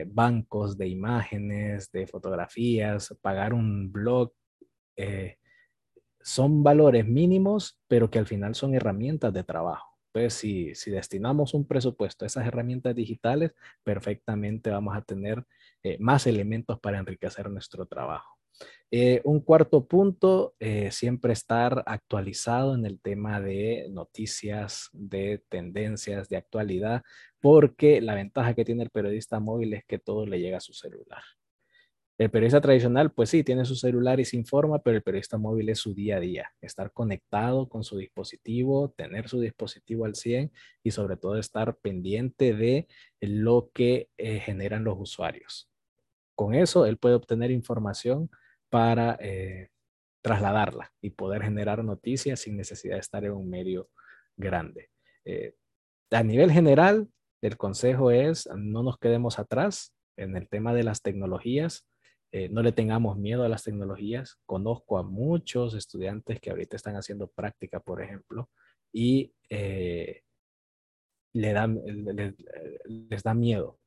bancos 0.07 0.79
de 0.79 0.87
imágenes, 0.87 1.90
de 1.90 2.07
fotografías, 2.07 3.14
pagar 3.20 3.53
un 3.53 3.90
blog 3.92 4.33
eh, 4.98 5.38
son 6.20 6.62
valores 6.62 7.06
mínimos, 7.06 7.80
pero 7.87 8.11
que 8.11 8.18
al 8.18 8.26
final 8.26 8.54
son 8.54 8.74
herramientas 8.74 9.32
de 9.32 9.44
trabajo. 9.44 9.96
Pues 10.12 10.34
si, 10.34 10.72
destinamos 10.87 11.54
un 11.54 11.66
presupuesto 11.66 12.24
a 12.24 12.26
esas 12.26 12.46
herramientas 12.46 12.94
digitales, 12.94 13.52
perfectamente 13.84 14.70
vamos 14.70 14.96
a 14.96 15.02
tener 15.02 15.44
eh, 15.82 15.96
más 16.00 16.26
elementos 16.26 16.80
para 16.80 16.98
enriquecer 16.98 17.48
nuestro 17.48 17.87
trabajo. 17.87 18.37
Eh, 18.90 19.20
un 19.24 19.40
cuarto 19.40 19.87
punto, 19.87 20.54
siempre 20.90 21.32
estar 21.32 21.84
actualizado 21.87 22.74
en 22.74 22.84
el 22.84 23.00
tema 23.00 23.40
de 23.40 23.87
noticias, 23.90 24.88
de 24.92 25.42
tendencias, 25.48 26.28
de 26.28 26.38
actualidad, 26.38 27.02
porque 27.40 28.00
la 28.00 28.14
ventaja 28.14 28.54
que 28.54 28.64
tiene 28.64 28.82
el 28.82 28.90
periodista 28.90 29.38
móvil 29.38 29.74
es 29.74 29.84
que 29.84 30.00
todo 30.00 30.26
le 30.26 30.40
llega 30.40 30.56
a 30.56 30.61
su 30.61 30.72
celular. 30.72 31.22
El 32.18 32.31
periodista 32.31 32.61
tradicional, 32.61 33.12
pues 33.12 33.31
sí, 33.31 33.44
tiene 33.44 33.64
su 33.64 33.76
celular 33.76 34.18
y 34.18 34.24
se 34.24 34.37
informa, 34.37 34.81
pero 34.81 34.96
el 34.96 35.04
periodista 35.04 35.38
móvil 35.38 35.68
es 35.68 35.78
su 35.78 35.94
día 35.94 36.16
a 36.16 36.20
día, 36.20 36.52
estar 36.61 36.92
conectado 36.92 37.68
con 37.68 37.85
su 37.85 37.96
dispositivo, 37.96 38.90
tener 38.90 39.28
su 39.28 39.38
dispositivo 39.40 40.04
al 40.04 40.16
100 40.16 40.50
y 40.83 40.90
sobre 40.90 41.16
todo 41.16 41.38
estar 41.38 41.76
pendiente 41.76 42.54
de 42.54 42.88
lo 43.20 43.70
que 43.72 44.09
eh, 44.18 44.40
generan 44.40 44.83
los 44.83 44.96
usuarios. 44.98 45.70
Con 46.35 46.54
eso, 46.54 46.87
él 46.87 46.98
puede 46.98 47.14
obtener 47.14 47.52
información 47.52 48.31
para 48.68 49.16
eh, 49.20 49.68
trasladarla 50.20 50.92
y 51.00 51.11
poder 51.11 51.44
generar 51.44 51.85
noticias 51.85 52.40
sin 52.40 52.57
necesidad 52.57 52.94
de 52.94 53.00
estar 53.00 53.24
en 53.24 53.33
un 53.33 53.48
medio 53.48 53.90
grande. 54.37 54.90
Eh, 55.24 55.54
a 56.11 56.24
nivel 56.24 56.50
general, 56.50 57.09
el 57.42 57.57
consejo 57.57 58.11
es 58.11 58.48
no 58.57 58.83
nos 58.83 58.98
quedemos 58.98 59.38
atrás 59.38 59.94
en 60.16 60.37
el 60.37 60.48
tema 60.48 60.74
de 60.74 60.83
las 60.83 61.00
tecnologías 61.00 61.87
eh, 62.30 62.48
no 62.50 62.62
le 62.62 62.72
tengamos 62.72 63.16
miedo 63.16 63.44
a 63.44 63.48
las 63.48 63.64
tecnologías. 63.64 64.38
Conozco 64.44 64.98
a 64.98 65.02
muchos 65.02 65.74
estudiantes 65.74 66.40
que 66.40 66.50
ahorita 66.50 66.76
están 66.76 66.96
haciendo 66.96 67.28
práctica, 67.28 67.80
por 67.80 68.02
ejemplo, 68.02 68.50
y 68.92 69.34
eh, 69.48 70.22
le 71.32 71.52
dan, 71.52 71.80
les 72.84 73.22
da 73.22 73.34
miedo 73.34 73.78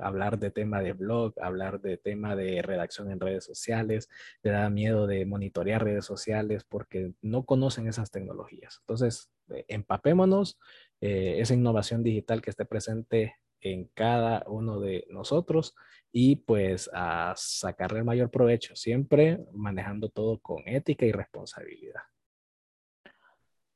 hablar 0.00 0.38
de 0.38 0.50
tema 0.50 0.80
de 0.80 0.92
blog, 0.92 1.34
hablar 1.40 1.80
de 1.80 1.96
tema 1.96 2.36
de 2.36 2.62
redacción 2.62 3.10
en 3.10 3.18
redes 3.18 3.44
sociales, 3.44 4.08
le 4.42 4.52
da 4.52 4.70
miedo 4.70 5.06
de 5.08 5.26
monitorear 5.26 5.82
redes 5.82 6.04
sociales 6.04 6.62
porque 6.68 7.14
no 7.20 7.44
conocen 7.44 7.88
esas 7.88 8.10
tecnologías. 8.10 8.78
Entonces, 8.80 9.30
eh, 9.50 9.64
empapémonos, 9.68 10.58
esa 11.00 11.54
innovación 11.54 12.02
digital 12.02 12.42
que 12.42 12.50
esté 12.50 12.64
presente 12.64 13.36
en 13.60 13.86
cada 13.94 14.44
uno 14.46 14.80
de 14.80 15.06
nosotros 15.10 15.74
y 16.12 16.36
pues 16.36 16.90
a 16.92 17.34
sacarle 17.36 17.98
el 17.98 18.04
mayor 18.04 18.30
provecho, 18.30 18.74
siempre 18.74 19.44
manejando 19.52 20.08
todo 20.08 20.38
con 20.38 20.62
ética 20.66 21.06
y 21.06 21.12
responsabilidad. 21.12 22.02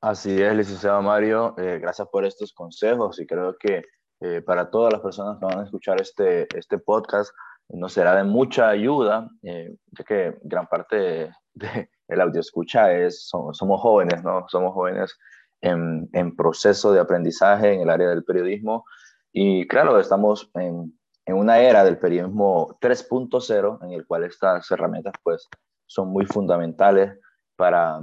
Así 0.00 0.42
es, 0.42 0.56
licenciado 0.56 1.00
Mario, 1.02 1.54
eh, 1.58 1.78
gracias 1.80 2.08
por 2.08 2.24
estos 2.24 2.52
consejos 2.52 3.20
y 3.20 3.26
creo 3.26 3.56
que 3.56 3.84
eh, 4.20 4.40
para 4.40 4.70
todas 4.70 4.92
las 4.92 5.02
personas 5.02 5.38
que 5.38 5.44
van 5.44 5.60
a 5.60 5.64
escuchar 5.64 6.00
este, 6.00 6.48
este 6.56 6.78
podcast 6.78 7.32
nos 7.68 7.92
será 7.92 8.16
de 8.16 8.24
mucha 8.24 8.68
ayuda, 8.68 9.30
eh, 9.42 9.74
ya 9.92 10.04
que 10.04 10.38
gran 10.42 10.66
parte 10.66 11.30
del 11.54 12.20
audio 12.20 12.40
escucha 12.40 12.92
es, 12.92 13.28
somos, 13.28 13.56
somos, 13.56 13.80
jóvenes, 13.80 14.22
¿no? 14.22 14.44
Somos 14.48 14.74
jóvenes 14.74 15.16
en, 15.60 16.08
en 16.12 16.34
proceso 16.34 16.92
de 16.92 17.00
aprendizaje 17.00 17.72
en 17.72 17.82
el 17.82 17.90
área 17.90 18.08
del 18.08 18.24
periodismo 18.24 18.84
y 19.32 19.66
claro, 19.66 19.98
estamos 19.98 20.50
en, 20.54 20.98
en 21.24 21.36
una 21.36 21.60
era 21.60 21.84
del 21.84 21.98
periodismo 21.98 22.78
3.0 22.80 23.84
en 23.84 23.92
el 23.92 24.06
cual 24.06 24.24
estas 24.24 24.70
herramientas 24.70 25.14
pues 25.22 25.48
son 25.86 26.08
muy 26.08 26.26
fundamentales 26.26 27.18
para, 27.56 28.00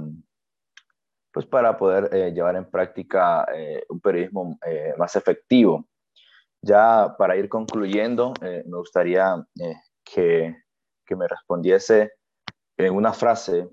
pues, 1.32 1.46
para 1.46 1.76
poder 1.76 2.14
eh, 2.14 2.32
llevar 2.32 2.56
en 2.56 2.70
práctica 2.70 3.46
eh, 3.54 3.84
un 3.88 4.00
periodismo 4.00 4.58
eh, 4.66 4.94
más 4.96 5.16
efectivo. 5.16 5.86
Ya 6.62 7.14
para 7.18 7.36
ir 7.36 7.48
concluyendo, 7.48 8.34
me 8.42 8.76
gustaría 8.76 9.42
que, 10.04 10.54
que, 11.06 11.16
me 11.16 11.26
respondiese 11.26 12.12
en 12.76 12.94
una 12.94 13.14
frase 13.14 13.66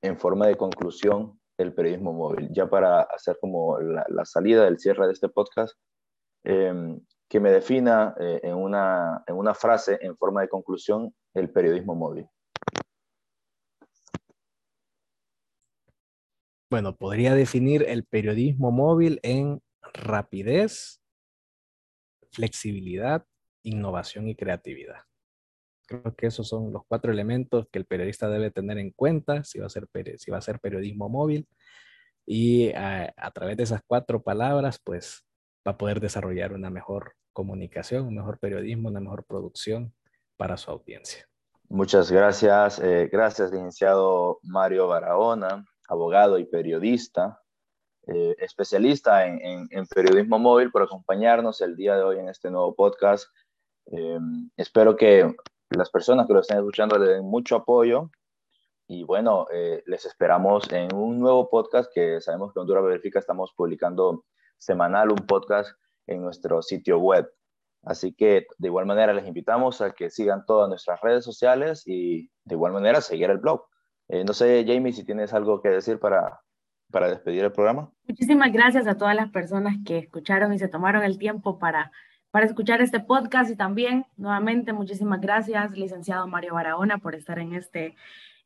en 0.00 0.18
forma 0.18 0.46
de 0.46 0.56
conclusión 0.56 1.38
el 1.58 1.74
periodismo 1.74 2.14
móvil. 2.14 2.48
Ya 2.50 2.70
para 2.70 3.02
hacer 3.02 3.36
como 3.38 3.78
la, 3.80 4.06
la 4.08 4.24
salida 4.24 4.64
del 4.64 4.78
cierre 4.78 5.06
de 5.06 5.12
este 5.12 5.28
podcast, 5.28 5.76
que 6.42 7.40
me 7.40 7.50
defina 7.50 8.14
eh, 8.20 8.40
en, 8.42 8.54
una, 8.56 9.24
en 9.26 9.36
una 9.36 9.54
frase, 9.54 9.98
en 10.02 10.16
forma 10.16 10.42
de 10.42 10.48
conclusión, 10.48 11.14
el 11.34 11.50
periodismo 11.50 11.94
móvil. 11.94 12.28
Bueno, 16.70 16.96
podría 16.96 17.34
definir 17.34 17.84
el 17.88 18.04
periodismo 18.04 18.70
móvil 18.70 19.20
en 19.22 19.62
rapidez, 19.92 21.02
flexibilidad, 22.32 23.26
innovación 23.62 24.28
y 24.28 24.34
creatividad. 24.34 25.02
Creo 25.86 26.14
que 26.14 26.26
esos 26.26 26.48
son 26.48 26.72
los 26.72 26.82
cuatro 26.86 27.12
elementos 27.12 27.66
que 27.70 27.78
el 27.78 27.84
periodista 27.84 28.28
debe 28.28 28.50
tener 28.50 28.78
en 28.78 28.90
cuenta 28.90 29.44
si 29.44 29.58
va 29.58 29.66
a 29.66 29.68
ser, 29.70 29.86
si 30.16 30.30
va 30.30 30.38
a 30.38 30.42
ser 30.42 30.60
periodismo 30.60 31.08
móvil. 31.08 31.46
Y 32.24 32.72
a, 32.72 33.12
a 33.16 33.30
través 33.32 33.56
de 33.56 33.64
esas 33.64 33.82
cuatro 33.86 34.22
palabras, 34.22 34.78
pues 34.82 35.26
va 35.66 35.72
a 35.72 35.78
poder 35.78 36.00
desarrollar 36.00 36.52
una 36.52 36.70
mejor 36.70 37.14
comunicación, 37.32 38.06
un 38.06 38.16
mejor 38.16 38.38
periodismo, 38.38 38.88
una 38.88 39.00
mejor 39.00 39.24
producción 39.24 39.94
para 40.36 40.56
su 40.56 40.70
audiencia. 40.70 41.28
Muchas 41.68 42.10
gracias. 42.10 42.78
Eh, 42.80 43.08
gracias, 43.10 43.50
licenciado 43.50 44.38
Mario 44.42 44.88
Barahona, 44.88 45.64
abogado 45.88 46.38
y 46.38 46.44
periodista, 46.44 47.40
eh, 48.06 48.34
especialista 48.38 49.26
en, 49.26 49.86
periodismo 49.86 50.38
móvil, 50.38 50.70
por 50.70 50.82
acompañarnos 50.82 51.60
el 51.60 51.76
día 51.76 51.96
de 51.96 52.02
hoy 52.02 52.18
en 52.18 52.28
este 52.28 52.50
nuevo 52.50 52.74
podcast. 52.74 53.26
Eh, 53.86 54.18
espero 54.56 54.96
que 54.96 55.34
las 55.70 55.88
personas 55.90 56.26
que 56.26 56.34
lo 56.34 56.40
estén 56.40 56.58
escuchando 56.58 56.98
le 56.98 57.12
den 57.12 57.24
mucho 57.24 57.56
apoyo 57.56 58.10
y 58.86 59.04
bueno, 59.04 59.46
les 59.86 60.04
esperamos 60.04 60.70
en 60.70 60.94
un 60.94 61.18
nuevo 61.18 61.48
podcast 61.48 61.90
que 61.94 62.20
sabemos 62.20 62.52
que 62.52 62.60
Honduras 62.60 62.84
Verifica 62.84 63.20
estamos 63.20 63.54
publicando 63.56 64.26
semanal 64.62 65.10
un 65.10 65.26
podcast 65.26 65.70
en 66.06 66.22
nuestro 66.22 66.62
sitio 66.62 66.98
web. 66.98 67.28
Así 67.84 68.14
que 68.14 68.46
de 68.58 68.68
igual 68.68 68.86
manera 68.86 69.12
les 69.12 69.26
invitamos 69.26 69.80
a 69.80 69.90
que 69.90 70.08
sigan 70.08 70.46
todas 70.46 70.68
nuestras 70.68 71.00
redes 71.00 71.24
sociales 71.24 71.82
y 71.86 72.30
de 72.44 72.54
igual 72.54 72.72
manera 72.72 73.00
seguir 73.00 73.30
el 73.30 73.38
blog. 73.38 73.64
Eh, 74.08 74.24
no 74.24 74.32
sé, 74.32 74.64
Jamie, 74.66 74.92
si 74.92 75.04
tienes 75.04 75.32
algo 75.32 75.60
que 75.60 75.68
decir 75.68 75.98
para 75.98 76.40
para 76.92 77.08
despedir 77.08 77.42
el 77.42 77.50
programa. 77.50 77.90
Muchísimas 78.06 78.52
gracias 78.52 78.86
a 78.86 78.96
todas 78.96 79.16
las 79.16 79.30
personas 79.30 79.78
que 79.84 79.98
escucharon 79.98 80.52
y 80.52 80.58
se 80.58 80.68
tomaron 80.68 81.02
el 81.02 81.18
tiempo 81.18 81.58
para, 81.58 81.90
para 82.30 82.46
escuchar 82.46 82.80
este 82.80 83.00
podcast 83.00 83.50
y 83.50 83.56
también 83.56 84.06
nuevamente 84.16 84.72
muchísimas 84.72 85.20
gracias, 85.20 85.72
licenciado 85.72 86.28
Mario 86.28 86.54
Barahona, 86.54 86.98
por 86.98 87.16
estar 87.16 87.40
en 87.40 87.54
este, 87.54 87.96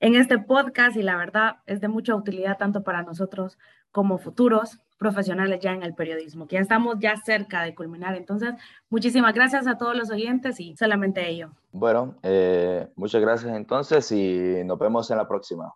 en 0.01 0.15
este 0.15 0.39
podcast 0.39 0.97
y 0.97 1.03
la 1.03 1.17
verdad 1.17 1.57
es 1.67 1.81
de 1.81 1.89
mucha 1.89 2.15
utilidad 2.15 2.57
tanto 2.57 2.85
para 2.85 3.03
nosotros 3.03 3.59
como 3.91 4.17
futuros 4.17 4.79
profesionales 4.99 5.61
ya 5.61 5.73
en 5.73 5.83
el 5.83 5.95
periodismo, 5.95 6.47
que 6.47 6.57
ya 6.57 6.61
estamos 6.61 6.97
ya 6.99 7.17
cerca 7.17 7.63
de 7.63 7.75
culminar. 7.75 8.17
Entonces, 8.17 8.55
muchísimas 8.89 9.35
gracias 9.35 9.67
a 9.67 9.77
todos 9.77 9.97
los 9.97 10.11
oyentes 10.11 10.61
y 10.61 10.77
solamente 10.77 11.29
ello. 11.29 11.51
Bueno, 11.73 12.17
eh, 12.23 12.89
muchas 12.97 13.21
gracias 13.21 13.55
entonces 13.55 14.11
y 14.13 14.63
nos 14.65 14.79
vemos 14.79 15.11
en 15.11 15.19
la 15.19 15.29
próxima. 15.29 15.75